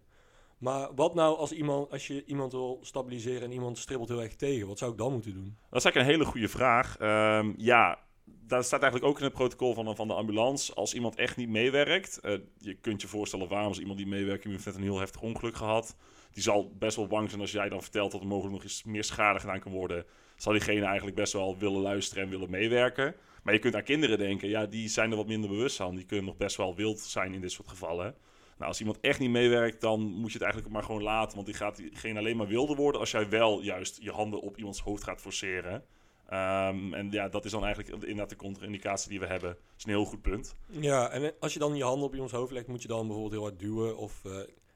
[0.60, 4.36] Maar wat nou als, iemand, als je iemand wil stabiliseren en iemand stribbelt heel erg
[4.36, 5.56] tegen, wat zou ik dan moeten doen?
[5.70, 6.96] Dat is eigenlijk een hele goede vraag.
[6.98, 10.74] Ehm, ja, daar staat eigenlijk ook in het protocol van, van de ambulance.
[10.74, 14.44] Als iemand echt niet meewerkt, eh, je kunt je voorstellen waarom als iemand die meewerkt,
[14.44, 15.96] iemand heeft een heel heftig ongeluk gehad.
[16.32, 18.84] Die zal best wel bang zijn als jij dan vertelt dat er mogelijk nog eens
[18.84, 20.04] meer schade gedaan kan worden.
[20.36, 23.14] Zal diegene eigenlijk best wel willen luisteren en willen meewerken.
[23.42, 25.94] Maar je kunt aan kinderen denken, ja, die zijn er wat minder bewust van.
[25.94, 28.14] Die kunnen nog best wel wild zijn in dit soort gevallen.
[28.60, 31.34] Nou, als iemand echt niet meewerkt, dan moet je het eigenlijk maar gewoon laten.
[31.34, 34.56] Want die gaat diegene alleen maar wilder worden als jij wel juist je handen op
[34.56, 35.84] iemands hoofd gaat forceren.
[36.28, 39.50] Ehm, en ja, dat is dan eigenlijk inderdaad de contra-indicatie die we hebben.
[39.50, 40.54] Dat is een heel goed punt.
[40.66, 43.32] Ja, en als je dan je handen op iemands hoofd legt, moet je dan bijvoorbeeld
[43.32, 44.32] heel hard duwen of eh,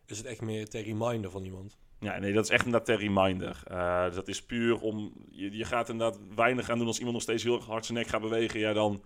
[0.06, 1.76] is het echt meer ter reminder van iemand?
[2.00, 3.62] Ja, nee, dat is echt inderdaad ter reminder.
[4.06, 5.12] Dus dat is puur om...
[5.30, 8.06] Je, je gaat inderdaad weinig aan doen als iemand nog steeds heel hard zijn nek
[8.06, 8.60] gaat bewegen.
[8.60, 9.02] Ja, dan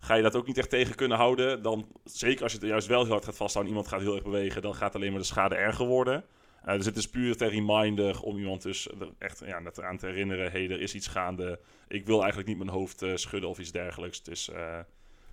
[0.00, 1.62] ga je dat ook niet echt tegen kunnen houden.
[1.62, 4.24] Dan, zeker als je het juist wel heel hard gaat vasthouden, iemand gaat heel erg
[4.24, 6.24] bewegen, dan gaat alleen maar de schade erger worden.
[6.64, 9.96] Eh, dus het is puur ter reminder om iemand dus er echt ja, net aan
[9.98, 11.60] te herinneren, hé, hey, er is iets gaande.
[11.88, 14.22] Ik wil eigenlijk niet mijn hoofd eh, schudden of iets dergelijks.
[14.22, 14.78] Dus eh,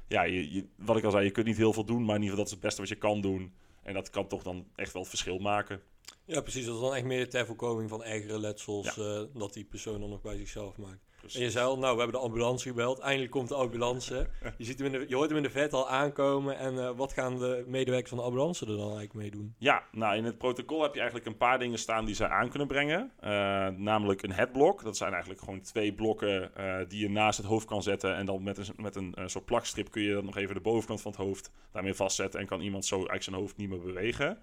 [0.08, 2.22] ja, je, je- wat ik al zei, je kunt niet heel veel doen, maar in
[2.22, 3.54] ieder geval dat is het beste wat je kan doen.
[3.84, 5.82] En dat kan toch dan echt wel het verschil maken.
[6.26, 6.66] Ja, precies.
[6.66, 10.10] Dat is dan echt meer ter voorkoming van ergere letsels eh, dat die persoon dan
[10.10, 11.06] nog bij zichzelf maakt.
[11.34, 13.00] En je zei al, nou, we hebben de ambulance gebeld.
[13.00, 14.28] Eindelijk komt de ambulance.
[14.58, 16.58] je, ziet hem in de, je hoort hem in de vet al aankomen.
[16.58, 19.56] En eh, wat gaan de medewerkers van de ambulance er dan eigenlijk mee doen?
[19.58, 22.50] Ja, nou in het protocol heb je eigenlijk een paar dingen staan die zij aan
[22.50, 23.12] kunnen brengen.
[23.20, 23.30] Eh,
[23.68, 24.84] namelijk een headblock.
[24.84, 28.16] Dat zijn eigenlijk gewoon twee blokken eh, die je naast het hoofd kan zetten.
[28.16, 31.02] En dan met een, met een soort plakstrip kun je dan nog even de bovenkant
[31.02, 32.40] van het hoofd daarmee vastzetten.
[32.40, 34.38] En kan iemand zo eigenlijk zijn hoofd niet meer bewegen.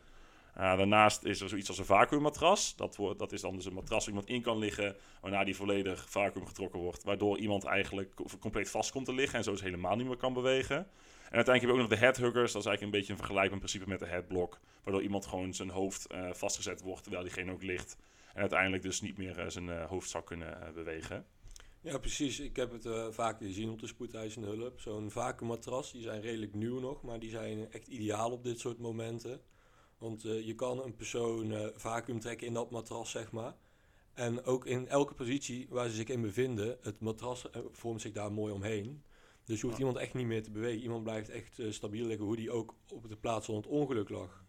[0.54, 2.76] Eh, daarnaast is er zoiets als een vacuümmatras.
[2.76, 5.56] Dat, wordt, dat is dan dus een matras waar iemand in kan liggen, waarna die
[5.56, 7.02] volledig vacuüm getrokken wordt.
[7.04, 10.32] Waardoor iemand eigenlijk co- compleet vast komt te liggen en zo helemaal niet meer kan
[10.32, 10.76] bewegen.
[10.76, 12.52] En uiteindelijk heb je ook nog de headhuggers.
[12.52, 14.60] Dat is eigenlijk een beetje een vergelijkbaar principe met de headblock.
[14.82, 17.96] Waardoor iemand gewoon zijn hoofd eh, vastgezet wordt terwijl diegene ook ligt.
[18.34, 21.26] En uiteindelijk dus niet meer eh, zijn hoofd zou kunnen bewegen.
[21.80, 22.40] Ja, precies.
[22.40, 24.80] Ik heb het eh, vaker gezien op de spoedeisende hulp.
[24.80, 28.78] Zo'n vacuümmatras, die zijn redelijk nieuw nog, maar die zijn echt ideaal op dit soort
[28.78, 29.40] momenten.
[30.04, 33.54] Want eh, je kan een persoon eh vacuüm trekken in dat matras, zeg maar.
[34.14, 38.12] En ook in elke positie waar ze zich in bevinden, het matras eh, vormt zich
[38.12, 39.02] daar mooi omheen.
[39.44, 39.84] Dus je hoeft Ja.
[39.84, 40.82] iemand echt niet meer te bewegen.
[40.82, 44.44] Iemand blijft echt stabiel liggen, hoe die ook op de plaats van het ongeluk lag.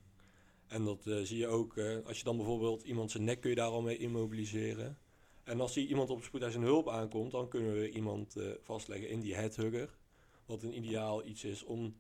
[0.68, 3.70] En dat zie je ook, als je dan bijvoorbeeld iemand zijn nek kun je daar
[3.70, 4.98] al mee immobiliseren.
[5.44, 9.36] En als die iemand op spoedeisende hulp aankomt, dan kunnen we iemand vastleggen in die
[9.36, 9.98] headhugger.
[10.46, 11.96] Wat een ideaal iets is om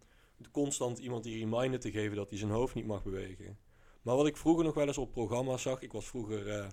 [0.51, 3.57] constant iemand die reminder te geven dat hij zijn hoofd niet mag bewegen.
[4.01, 6.65] Maar wat ik vroeger nog wel eens op programma's zag, ik was vroeger eh,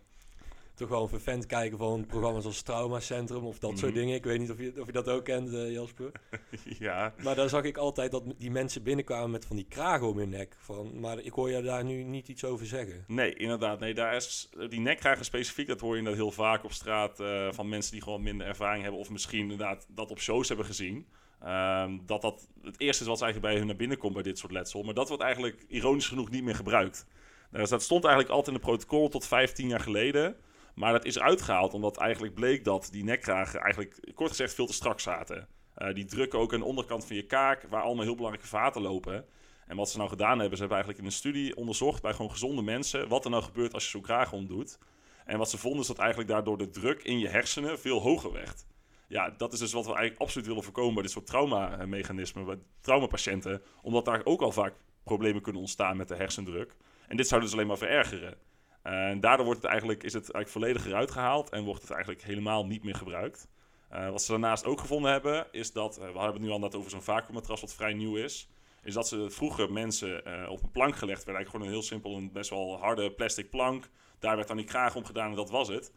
[0.75, 4.01] toch wel een vervent kijken van programma's als Trauma Centrum of dat soort Mhm.
[4.01, 4.15] dingen.
[4.15, 6.13] Ik weet niet of je, of je dat ook kent, eh, Jasper.
[6.79, 10.19] ja, Maar daar zag ik altijd dat die mensen binnenkwamen met van die kragen om
[10.19, 10.57] hun nek.
[10.59, 13.05] Van, maar ik hoor je daar nu niet iets over zeggen.
[13.07, 13.81] Nee, inderdaad.
[13.81, 17.53] Nee, daar is, die nekkragen specifiek, dat hoor je inderdaad heel vaak op straat eh,
[17.53, 19.01] van mensen die gewoon minder ervaring hebben.
[19.01, 21.07] Of misschien inderdaad dat op shows hebben gezien.
[21.45, 24.39] Ehm, dat dat het eerste is wat eigenlijk bij hun naar binnen komt bij dit
[24.39, 24.83] soort letsel.
[24.83, 27.07] Maar dat wordt eigenlijk ironisch genoeg niet meer gebruikt.
[27.51, 30.37] Dus dat stond eigenlijk altijd in het protocol tot 15 jaar geleden.
[30.75, 34.73] Maar dat is uitgehaald omdat eigenlijk bleek dat die nekkragen eigenlijk kort gezegd veel te
[34.73, 35.49] strak zaten.
[35.75, 38.83] Eh, die drukken ook aan de onderkant van je kaak, waar allemaal heel belangrijke vaten
[38.83, 39.25] lopen.
[39.67, 42.31] En wat ze nou gedaan hebben, ze hebben eigenlijk in een studie onderzocht bij gewoon
[42.31, 44.79] gezonde mensen wat er nou gebeurt als je zo'n kraag omdoet.
[45.25, 48.33] En wat ze vonden is dat eigenlijk daardoor de druk in je hersenen veel hoger
[48.33, 48.65] werd.
[49.13, 52.59] Ja, dat is dus wat we eigenlijk absoluut willen voorkomen bij dit soort traumamechanismen, bij
[52.81, 53.63] traumapatiënten.
[53.83, 56.77] Omdat daar ook al vaak problemen kunnen ontstaan met de hersendruk.
[57.09, 58.35] En dit zou dus alleen maar verergeren.
[58.83, 62.23] En daardoor wordt het eigenlijk, is het eigenlijk volledig eruit gehaald en wordt het eigenlijk
[62.23, 63.49] helemaal niet meer gebruikt.
[63.89, 66.59] Eh, wat ze daarnaast ook gevonden hebben, is dat, eh, we hebben het nu al
[66.59, 68.49] net over zo'n vacuümmatras wat vrij nieuw is,
[68.83, 71.35] is dat ze vroeger mensen eh, op een plank gelegd werden.
[71.35, 73.89] Eigenlijk gewoon een heel simpel, een best wel harde plastic plank.
[74.19, 75.93] Daar werd dan die kraag om gedaan en dat was het.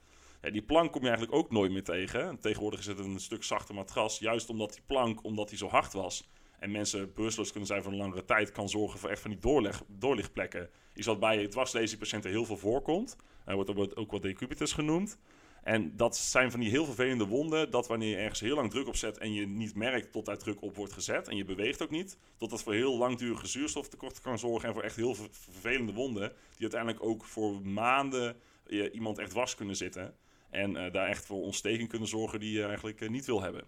[0.52, 2.28] Die plank kom je eigenlijk ook nooit meer tegen.
[2.28, 5.68] En tegenwoordig is het een stuk zachter matras, juist omdat die plank, omdat die zo
[5.68, 6.30] hard was
[6.60, 9.40] en mensen bewusteloos kunnen zijn voor een langere tijd, kan zorgen voor echt van die
[9.40, 10.70] doorleg, doorlichtplekken.
[10.94, 13.16] Iets wat bij dwarsleesiepatiënten heel veel voorkomt.
[13.46, 15.18] Er wordt ook- wat decubitus genoemd.
[15.64, 18.88] En dat zijn van die heel vervelende wonden, dat wanneer je ergens heel lang druk
[18.88, 21.82] op zet en je niet merkt tot daar druk op wordt gezet en je beweegt
[21.82, 25.28] ook niet, tot dat voor heel langdurige zuurstoftekort kan zorgen en voor echt heel ver-
[25.32, 28.36] vervelende wonden, die uiteindelijk ook voor maanden
[28.68, 30.16] eh, iemand echt dwars kunnen zitten
[30.56, 33.64] en eh, daar echt voor ontsteking kunnen zorgen die je eigenlijk eh, niet wil hebben.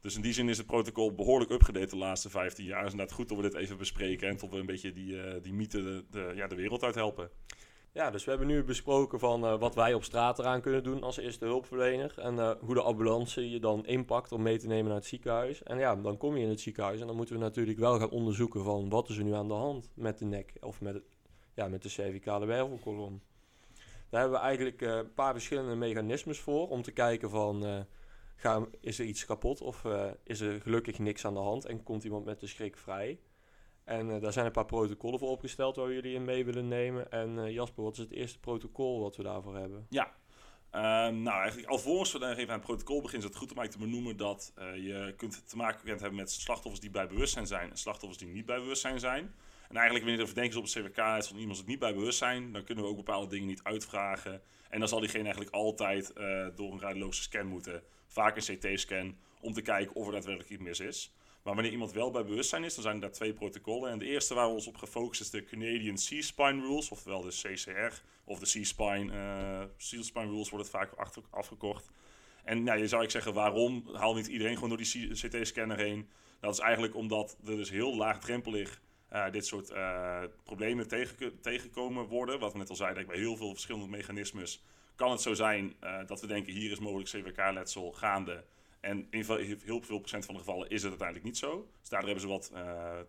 [0.00, 2.84] Dus in die zin is het protocol behoorlijk upgedate de laatste 15 jaar.
[2.84, 5.42] Is inderdaad goed dat we dit even bespreken en tot we een beetje die, eh,
[5.42, 7.30] die mythe de, ja, de wereld uit helpen.
[7.92, 11.16] Ja, dus we hebben nu besproken van wat wij op straat eraan kunnen doen als
[11.16, 12.18] eerste hulpverlener.
[12.18, 15.62] En hoe de ambulance je dan inpakt om mee te nemen naar het ziekenhuis.
[15.62, 18.10] En ja, dan kom je in het ziekenhuis en dan moeten we natuurlijk wel gaan
[18.10, 21.02] onderzoeken van wat is er nu aan de hand met de nek of met,
[21.54, 23.20] ja, met de cervicale wervelkolom.
[24.10, 27.86] Daar hebben we eigenlijk eh, een paar verschillende mechanismes voor om te kijken van
[28.42, 31.82] eh, is er iets kapot of eh, is er gelukkig niks aan de hand en
[31.82, 33.20] komt iemand met de schrik vrij.
[33.84, 37.10] En daar zijn een paar protocollen voor opgesteld waar jullie in mee willen nemen.
[37.10, 39.86] En Jasper, wat is het eerste protocol wat we daarvoor hebben?
[39.88, 40.12] Ja.
[40.70, 43.58] Ehm, nou, eigenlijk alvorens we dan even aan het protocol beginnen, is het goed om
[43.58, 47.46] eigenlijk te benoemen dat je kunt te maken kunt hebben met slachtoffers die bij bewustzijn
[47.46, 49.34] zijn en slachtoffers die niet bij bewustzijn zijn.
[49.70, 51.94] En eigenlijk wanneer er verdenking is op het CWK is van iemand die niet bij
[51.94, 54.42] bewustzijn, dan kunnen we ook bepaalde dingen niet uitvragen.
[54.68, 59.16] En dan zal diegene eigenlijk altijd eh, door een radiologische scan moeten, vaak een CT-scan,
[59.40, 61.14] om te kijken of er daadwerkelijk iets mis is.
[61.42, 63.90] Maar wanneer iemand wel bij bewustzijn is, dan zijn er daar twee protocollen.
[63.90, 67.28] En de eerste waar we ons op gefocust is de Canadian C-Spine Rules, oftewel de
[67.28, 71.90] CCR, of de C-Spine, eh C-Spine Rules wordt het vaak achter, afgekocht.
[72.44, 76.08] En nou, je zou ik zeggen, waarom haalt niet iedereen gewoon door die CT-scanner heen?
[76.40, 78.80] Dat is eigenlijk omdat er dus heel laagdrempelig
[79.10, 82.38] eh, dit soort eh, problemen tegen, tegenkomen worden.
[82.38, 84.62] Wat we net al zeiden, bij heel veel verschillende mechanismes
[84.94, 88.44] kan het zo zijn eh, dat we denken, hier is mogelijk CWK-letsel gaande.
[88.80, 89.24] En in
[89.64, 91.68] heel veel procent van de gevallen is het uiteindelijk niet zo.
[91.80, 92.52] Dus daardoor hebben ze wat,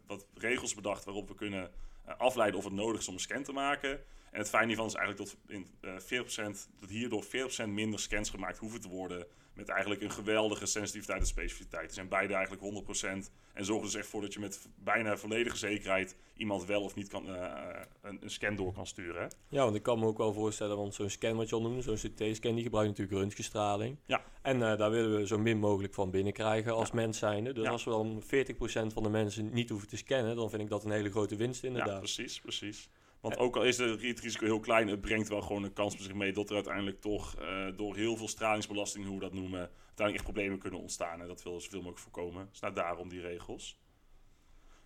[0.05, 1.71] wat regels bedacht waarop we kunnen
[2.17, 3.91] afleiden of het nodig is om een scan te maken.
[4.31, 7.27] En het fijne hiervan is eigenlijk dat, in, eh 40%, dat hierdoor 40%
[7.67, 9.27] minder scans gemaakt hoeven te worden.
[9.61, 11.83] Met eigenlijk een geweldige sensitiviteit en specificiteit.
[11.85, 13.31] Die zijn beide eigenlijk 100%.
[13.53, 17.07] En zorgen dus echt voor dat je met bijna volledige zekerheid iemand wel of niet
[17.07, 19.21] kan, eh, een, een scan door kan sturen.
[19.21, 19.27] hè.
[19.49, 21.81] Ja, want ik kan me ook wel voorstellen, want zo'n scan wat je al noemde,
[21.81, 23.97] zo'n CT-scan, die gebruikt natuurlijk röntgenstraling.
[24.05, 24.23] Ja.
[24.41, 26.95] En eh, daar willen we zo min mogelijk van binnenkrijgen als Ja.
[26.95, 27.53] mens zijnde.
[27.53, 27.69] Dus Ja.
[27.71, 30.83] als we dan 40% van de mensen niet hoeven te scannen, dan vind ik dat
[30.83, 31.99] een hele grote winst Ja, inderdaad.
[31.99, 32.89] precies, precies.
[33.21, 36.03] Want ook al is het risico heel klein, het brengt wel gewoon een kans met
[36.03, 39.59] zich mee dat er uiteindelijk toch eh, door heel veel stralingsbelasting, hoe we dat noemen,
[39.59, 41.21] uiteindelijk echt problemen kunnen ontstaan.
[41.21, 42.47] En dat willen zoveel mogelijk voorkomen.
[42.49, 43.79] Dus nou, daarom die regels.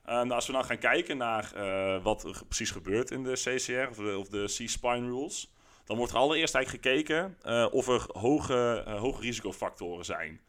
[0.04, 3.34] Eh, nou, als we dan gaan kijken naar eh, wat er precies gebeurt in de
[3.34, 5.54] CCR of de, C-spine rules,
[5.86, 7.38] dan wordt er allereerst eigenlijk gekeken
[7.72, 10.42] of er hoge, hoge risicofactoren zijn.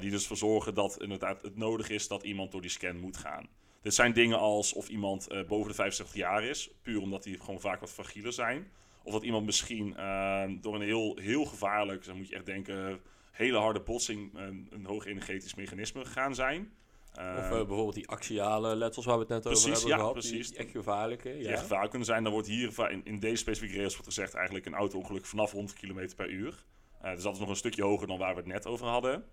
[0.00, 3.16] Die dus voor zorgen dat inderdaad het nodig is dat iemand door die scan moet
[3.16, 3.48] gaan.
[3.82, 7.40] Dit zijn dingen als of iemand eh, boven de 65 jaar is, puur omdat die
[7.40, 8.70] gewoon vaak wat fragieler zijn.
[9.02, 13.00] Of dat iemand misschien eh, door een heel, heel gevaarlijk, dan moet je echt denken,
[13.32, 16.72] hele harde botsing, eh, een hoog energetisch mechanisme gegaan zijn.
[17.12, 20.12] Of eh, bijvoorbeeld die axiale letsels waar we het net over hebben ja, gehad.
[20.12, 20.48] precies.
[20.48, 21.32] Die echt gevaarlijke.
[21.32, 21.50] die Ja.
[21.50, 24.66] echt gevaarlijk kunnen zijn, dan wordt hier in, in deze specifieke regels wordt gezegd eigenlijk
[24.66, 26.64] een auto-ongeluk vanaf 100 km per uur.
[27.02, 29.24] Dus dat is nog een stukje hoger dan waar we het net over hadden.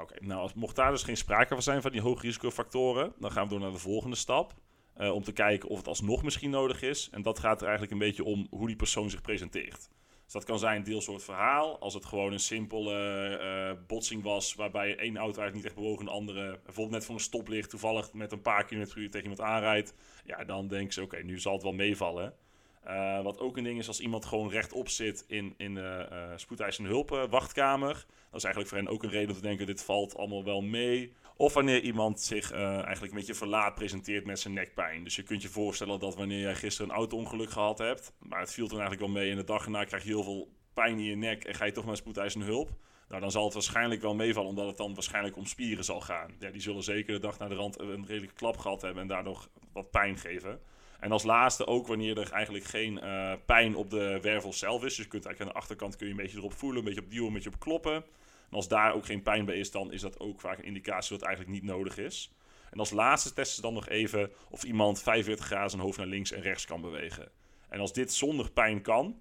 [0.00, 3.30] Oké, nou, als- mocht daar dus geen sprake van zijn van die hoge risicofactoren, dan
[3.32, 4.52] gaan we door naar de volgende stap.
[4.94, 7.08] eh, om te kijken of het alsnog misschien nodig is.
[7.12, 9.88] En dat gaat er eigenlijk een beetje om hoe die persoon zich presenteert.
[10.24, 11.78] Dus dat kan zijn een deelsoort verhaal.
[11.80, 12.94] Als het gewoon een simpele
[13.36, 17.14] eh, botsing was, waarbij één auto eigenlijk niet echt bewogen, een andere bijvoorbeeld net voor
[17.14, 19.94] een stoplicht toevallig met een paar kilometer per uur tegen iemand aanrijdt.
[20.24, 22.34] Ja, dan denken ze, oké, nu zal het wel meevallen.
[22.80, 26.32] Eh, wat ook een ding is, als iemand gewoon rechtop zit in, in de eh
[26.36, 27.94] spoedeisende hulp wachtkamer.
[28.30, 30.60] Dat is eigenlijk voor hen ook een reden om te denken, dit valt allemaal wel
[30.60, 31.12] mee.
[31.36, 35.04] Of wanneer iemand zich eh, eigenlijk een beetje verlaat presenteert met zijn nekpijn.
[35.04, 38.52] Dus je kunt je voorstellen dat wanneer jij gisteren een auto-ongeluk gehad hebt, maar het
[38.52, 41.04] viel toen eigenlijk wel mee en de dag erna krijg je heel veel pijn in
[41.04, 42.70] je nek en ga je toch naar spoedeisende hulp.
[43.08, 46.30] Nou, dan zal het waarschijnlijk wel meevallen, omdat het dan waarschijnlijk om spieren zal gaan.
[46.38, 49.08] Ja, die zullen zeker de dag naar de rand een redelijke klap gehad hebben en
[49.08, 50.60] daardoor wat pijn geven.
[51.00, 54.94] En als laatste ook wanneer er eigenlijk geen eh, pijn op de wervel zelf is.
[54.94, 57.00] Dus je kunt eigenlijk aan de achterkant kun je een beetje erop voelen, een beetje
[57.00, 57.94] op duwen, een beetje op kloppen.
[57.94, 61.10] En als daar ook geen pijn bij is, dan is dat ook vaak een indicatie
[61.10, 62.32] dat het eigenlijk niet nodig is.
[62.70, 66.06] En als laatste testen ze dan nog even of iemand 45 graden zijn hoofd naar
[66.06, 67.28] links en rechts kan bewegen.
[67.68, 69.20] En als dit zonder pijn kan,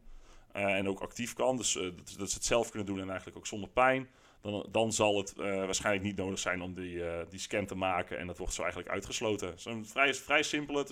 [0.51, 3.07] eh, en ook actief kan, dus eh, dat, dat ze het zelf kunnen doen en
[3.07, 4.09] eigenlijk ook zonder pijn,
[4.41, 7.75] dan, dan zal het eh, waarschijnlijk niet nodig zijn om die, eh, die scan te
[7.75, 8.17] maken.
[8.17, 9.59] En dat wordt zo eigenlijk uitgesloten.
[9.59, 10.89] Zo'n vrij, vrij simpele, het,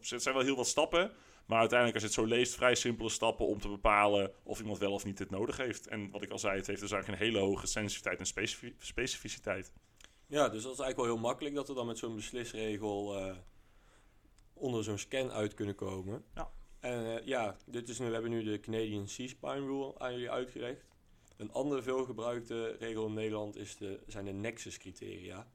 [0.00, 1.12] is het zijn wel heel wat stappen.
[1.46, 4.78] Maar uiteindelijk, als je het zo leest, vrij simpele stappen om te bepalen of iemand
[4.78, 5.86] wel of niet dit nodig heeft.
[5.86, 8.74] En wat ik al zei, het heeft dus eigenlijk een hele hoge sensitiviteit en specifi-
[8.78, 9.72] specificiteit.
[10.26, 13.36] Ja, dus dat is eigenlijk wel heel makkelijk dat we dan met zo'n beslisregel eh,
[14.52, 16.24] onder zo'n scan uit kunnen komen.
[16.34, 16.50] Ja.
[16.80, 20.89] En ja, dit is nu, we hebben nu de Canadian C-Spine Rule aan jullie uitgelegd.
[21.40, 25.46] Een andere veelgebruikte regel in Nederland is de, zijn de Nexus-criteria.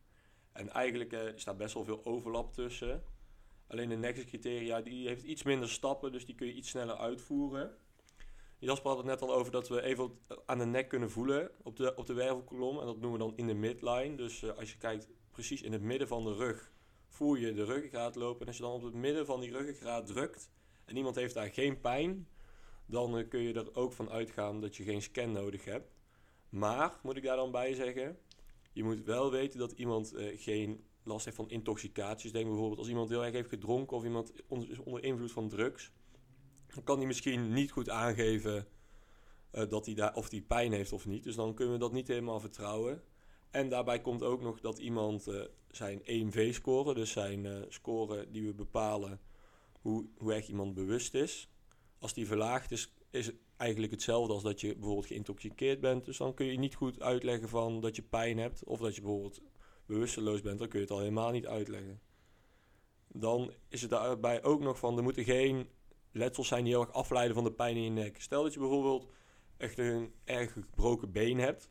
[0.52, 3.04] En eigenlijk eh, staat best wel veel overlap tussen.
[3.68, 7.78] Alleen de Nexus-criteria die heeft iets minder stappen, dus die kun je iets sneller uitvoeren.
[8.60, 11.76] Jasper had het net al over dat we even aan de nek kunnen voelen op
[11.76, 12.80] de, op de wervelkolom.
[12.80, 14.16] En dat noemen we dan in de midline.
[14.16, 16.72] Dus eh, als je kijkt precies in het midden van de rug,
[17.08, 18.42] voel je de ruggengraat lopen.
[18.42, 20.50] En als je dan op het midden van die ruggengraat drukt
[20.86, 22.28] en iemand heeft daar geen pijn,
[22.86, 25.94] dan eh, kun je er ook van uitgaan dat je geen scan nodig hebt.
[26.50, 28.18] Maar, moet ik daar dan bij zeggen,
[28.74, 32.32] je moet wel weten dat iemand eh, geen last heeft van intoxicaties.
[32.32, 34.34] Denk bijvoorbeeld als iemand heel erg heeft gedronken of iemand
[34.70, 35.92] is onder invloed van drugs.
[36.74, 38.68] Dan kan hij misschien niet goed aangeven
[39.52, 41.24] eh, dat hij daar, of hij pijn heeft of niet.
[41.24, 43.04] Dus dan kunnen we dat niet helemaal vertrouwen.
[43.50, 45.28] En daarbij komt ook nog dat iemand
[45.68, 49.20] zijn EMV-score, dus zijn score die we bepalen
[49.82, 51.50] hoe, hoe erg iemand bewust is.
[52.00, 56.06] Als die verlaagd is, is het eigenlijk hetzelfde als dat je bijvoorbeeld geïntoxiceerd bent.
[56.06, 59.02] Dus dan kun je niet goed uitleggen van dat je pijn hebt of dat je
[59.02, 59.42] bijvoorbeeld
[59.86, 60.60] bewusteloos bent.
[60.60, 62.02] Dan kun je het al helemaal niet uitleggen.
[63.08, 65.70] Dan is het daarbij ook nog van, er moeten geen
[66.12, 68.22] letsels zijn die heel erg afleiden van de pijn in je nek.
[68.22, 69.08] Stel dat je bijvoorbeeld
[69.58, 71.70] echt een erg gebroken been hebt.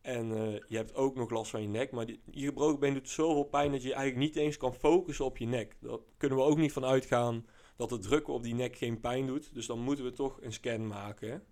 [0.00, 1.90] En eh, je hebt ook nog last van je nek.
[1.90, 5.24] Maar die, je gebroken been doet zoveel pijn dat je eigenlijk niet eens kan focussen
[5.24, 5.76] op je nek.
[5.80, 9.26] Daar kunnen we ook niet van uitgaan dat het drukken op die nek geen pijn
[9.26, 9.54] doet.
[9.54, 11.44] Dus dan moeten we toch een scan maken.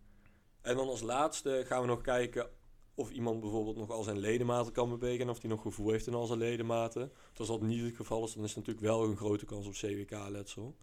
[0.60, 2.50] En dan als laatste gaan we nog kijken
[2.94, 5.20] of iemand bijvoorbeeld nog al zijn ledematen kan bewegen.
[5.20, 7.12] En of hij nog gevoel heeft in al zijn ledematen.
[7.36, 9.72] Als dat niet het geval is, dan is er natuurlijk wel een grote kans op
[9.72, 10.76] CWK-letsel.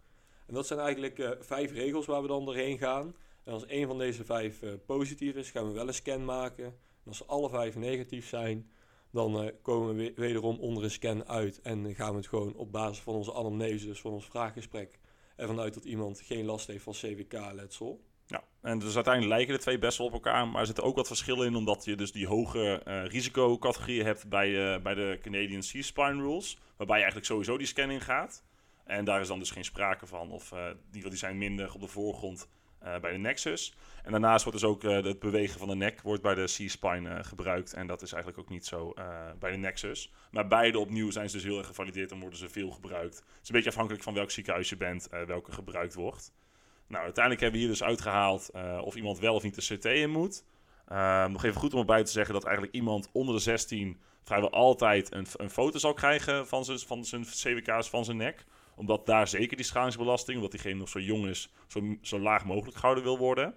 [0.46, 3.14] En dat zijn eigenlijk eh, vijf regels waar we dan doorheen gaan.
[3.44, 6.64] En als één van deze vijf eh, positief is, gaan we wel een scan maken.
[6.64, 8.70] En als alle vijf negatief zijn,
[9.10, 11.60] dan eh, komen we wederom onder een scan uit.
[11.60, 14.98] En gaan we het gewoon op basis van onze anamnese, dus van ons vraaggesprek,
[15.38, 18.00] ervan uit dat iemand geen last heeft van CWK-letsel.
[18.26, 20.96] Ja, en dus uiteindelijk lijken de twee best wel op elkaar, maar er zitten ook
[20.96, 25.18] wat verschillen in, omdat je dus die hoge uh, risicocategorieën hebt bij, uh, bij de
[25.22, 28.44] Canadian C-Spine Rules, waarbij je eigenlijk sowieso die scanning gaat.
[28.84, 31.80] En daar is dan dus geen sprake van, of uh, die, die zijn minder op
[31.80, 32.48] de voorgrond
[33.00, 33.76] bij de Nexus.
[34.04, 37.72] En daarnaast wordt dus ook het bewegen van de nek wordt bij de C-Spine gebruikt,
[37.72, 38.94] en dat is eigenlijk ook niet zo
[39.38, 40.12] bij de Nexus.
[40.30, 43.16] Maar beide opnieuw zijn ze dus heel erg gevalideerd en worden ze veel gebruikt.
[43.16, 46.32] Het is een beetje afhankelijk van welk ziekenhuis je bent, welke gebruikt wordt.
[46.86, 50.10] Nou, uiteindelijk hebben we hier dus uitgehaald of iemand wel of niet de CT in
[50.10, 50.44] moet.
[50.92, 54.50] Uh, nog even goed om erbij te zeggen dat eigenlijk iemand onder de 16 vrijwel
[54.50, 58.44] altijd een, een foto zal krijgen van zijn, van zijn CWK's van zijn nek.
[58.78, 62.76] Omdat daar zeker die schalingsbelasting, omdat diegene nog zo jong is, zo, zo laag mogelijk
[62.76, 63.54] gehouden wil worden.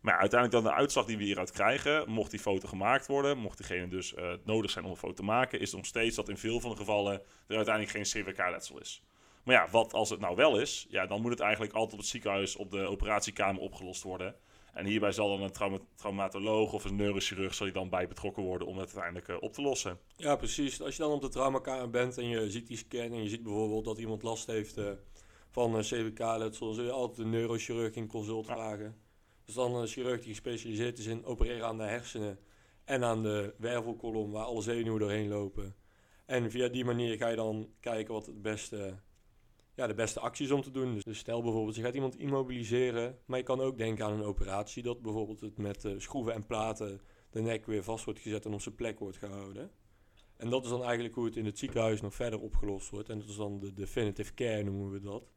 [0.00, 3.56] Maar uiteindelijk dan de uitslag die we hieruit krijgen, mocht die foto gemaakt worden, mocht
[3.56, 6.28] diegene dus uh, nodig zijn om een foto te maken, is het nog steeds dat
[6.28, 9.02] in veel van de gevallen er uiteindelijk geen CWK-letsel is.
[9.44, 10.86] Maar ja, wat als het nou wel is?
[10.88, 14.34] Ja, dan moet het eigenlijk altijd op het ziekenhuis op de operatiekamer opgelost worden.
[14.72, 18.68] En hierbij zal dan een trauma traumatoloog of een neurochirurg zal dan bij betrokken worden
[18.68, 19.98] om het uiteindelijk uh, op te lossen.
[20.16, 20.82] Ja, precies.
[20.82, 23.42] Als je dan op de traumakamer bent en je ziet die scan en je ziet
[23.42, 24.90] bijvoorbeeld dat iemand last heeft uh,
[25.50, 28.54] van een CWK-letsel, dan zul je altijd een neurochirurg in consult ja.
[28.54, 28.96] vragen.
[29.44, 32.38] Dus dan een chirurg die gespecialiseerd is in opereren aan de hersenen
[32.84, 35.74] en aan de wervelkolom waar alle zenuwen doorheen lopen.
[36.26, 38.98] En via die manier ga je dan kijken wat het beste
[39.74, 41.00] ja, de beste acties om te doen.
[41.04, 44.82] Dus stel bijvoorbeeld, je gaat iemand immobiliseren, maar je kan ook denken aan een operatie,
[44.82, 48.52] dat bijvoorbeeld het met uh, schroeven en platen de nek weer vast wordt gezet en
[48.52, 49.70] op zijn plek wordt gehouden.
[50.36, 53.08] En dat is dan eigenlijk hoe het in het ziekenhuis nog verder opgelost wordt.
[53.08, 55.32] En dat is dan de definitive care noemen we dat.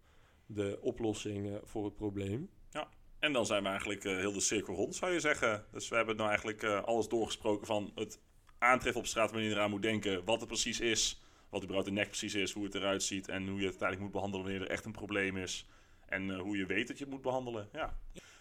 [0.45, 2.50] De oplossing voor het probleem.
[2.69, 5.65] Ja, en dan zijn we eigenlijk uh, heel de cirkel rond, zou je zeggen.
[5.71, 8.21] Dus we hebben nou eigenlijk alles doorgesproken van het
[8.58, 11.93] aantreffen op straat wanneer je eraan moet denken, wat het precies is wat überhaupt de
[11.93, 14.62] nek precies is, hoe het eruit ziet en hoe je het uiteindelijk moet behandelen wanneer
[14.62, 15.67] er echt een probleem is.
[16.05, 17.69] En uh, hoe je weet dat je het moet behandelen.
[17.73, 17.97] Ja.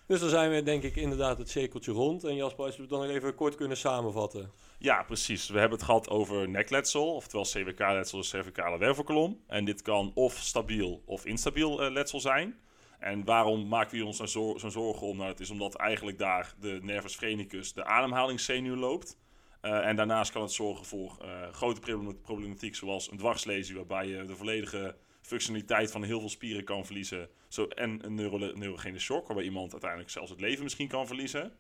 [0.07, 2.25] Dus dan zijn we denk ik inderdaad het cirkeltje rond.
[2.25, 4.51] En Jasper, als we het dan even kort kunnen samenvatten.
[4.79, 5.49] Ja, precies.
[5.49, 9.41] We hebben het gehad over nekletsel, oftewel CWK-letsel, de cervicale wervelkolom.
[9.47, 12.59] En dit kan of stabiel of instabiel uh, letsel zijn.
[12.99, 15.17] En waarom maken we ons zo'n zor zo zorgen om?
[15.17, 19.19] Nou, het is omdat eigenlijk daar de nervus phrenicus, de ademhalingszenuw, loopt.
[19.65, 21.81] Uh, en daarnaast kan het zorgen voor uh, grote
[22.23, 27.29] problematiek, zoals een dwarslesie, waarbij je de volledige functionaliteit van heel veel spieren kan verliezen.
[27.49, 31.53] Zo, en een neuro neurogene shock, waarbij iemand uiteindelijk zelfs het leven misschien kan verliezen.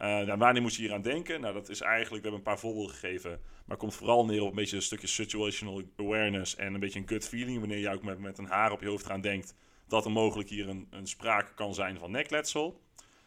[0.00, 1.40] Uh, wanneer moet je hier aan denken?
[1.40, 4.48] Nou, dat is eigenlijk, we hebben een paar voorbeelden gegeven, maar komt vooral neer op
[4.48, 8.02] een beetje een stukje situational awareness en een beetje een gut feeling, wanneer je ook
[8.02, 9.54] met, met een haar op je hoofd eraan denkt
[9.88, 12.80] dat er mogelijk hier een, een sprake kan zijn van nekletsel.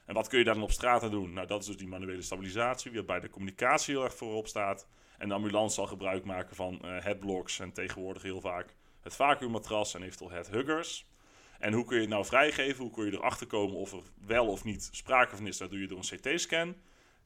[0.05, 1.33] En wat kun je daar dan op straat aan doen?
[1.33, 4.87] Nou, dat is dus die manuele stabilisatie, waarbij de communicatie heel erg voorop staat.
[5.17, 9.93] En de ambulance zal gebruik maken van uh, headblocks en tegenwoordig heel vaak het vacuümmatras
[9.93, 11.05] en eventueel headhuggers.
[11.59, 12.83] En hoe kun je het nou vrijgeven?
[12.83, 15.57] Hoe kun je erachter komen of er wel of niet sprake van is?
[15.57, 16.75] Dat doe je door een CT-scan.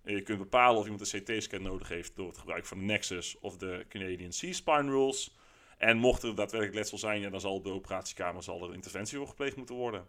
[0.03, 3.39] Je kunt bepalen of iemand een CT-scan nodig heeft door het gebruik van de Nexus
[3.39, 5.35] of de Canadian C-Spine Rules.
[5.77, 9.55] En mocht er daadwerkelijk letsel zijn, dan zal de operatiekamer zal er interventie voor gepleegd
[9.55, 10.07] moeten worden.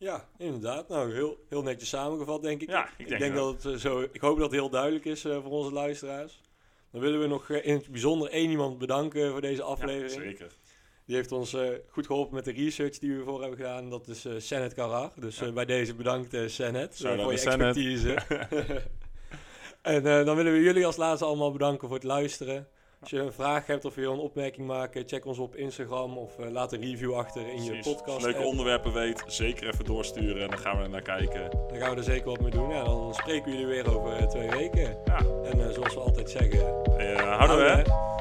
[0.00, 0.88] Ja, inderdaad.
[0.88, 2.68] Nou, heel, heel netjes samengevat, denk ik.
[2.68, 4.00] Ja, ik denk, ik denk dat het zo.
[4.12, 6.40] Ik hoop dat het heel duidelijk is uh, voor onze luisteraars.
[6.90, 10.22] Dan willen we nog uh, in het bijzonder één iemand bedanken voor deze aflevering.
[10.22, 10.52] Ja, zeker.
[11.04, 13.90] Die heeft ons uh, goed geholpen met de research die we voor hebben gedaan.
[13.90, 15.12] Dat is uh, Senet Karar.
[15.16, 15.52] Dus ja.
[15.52, 18.18] bij deze bedankt Senet voor je expertise.
[19.82, 22.68] en dan willen we jullie als laatste allemaal bedanken voor het luisteren.
[23.00, 26.18] Als je een vraag hebt of je wil een opmerking maken, check ons op Instagram
[26.18, 27.66] of uh, laat een review achter in Precies.
[27.66, 28.14] je podcast.
[28.14, 31.50] Als je leuke onderwerpen weet, zeker even doorsturen en dan gaan we er naar kijken.
[31.50, 32.70] Dan gaan we er zeker wat mee doen.
[32.70, 34.98] Ja, dan spreken we jullie weer over uh, twee weken.
[35.04, 35.18] Ja.
[35.44, 36.60] En uh, zoals we altijd zeggen,
[37.16, 38.19] houden we.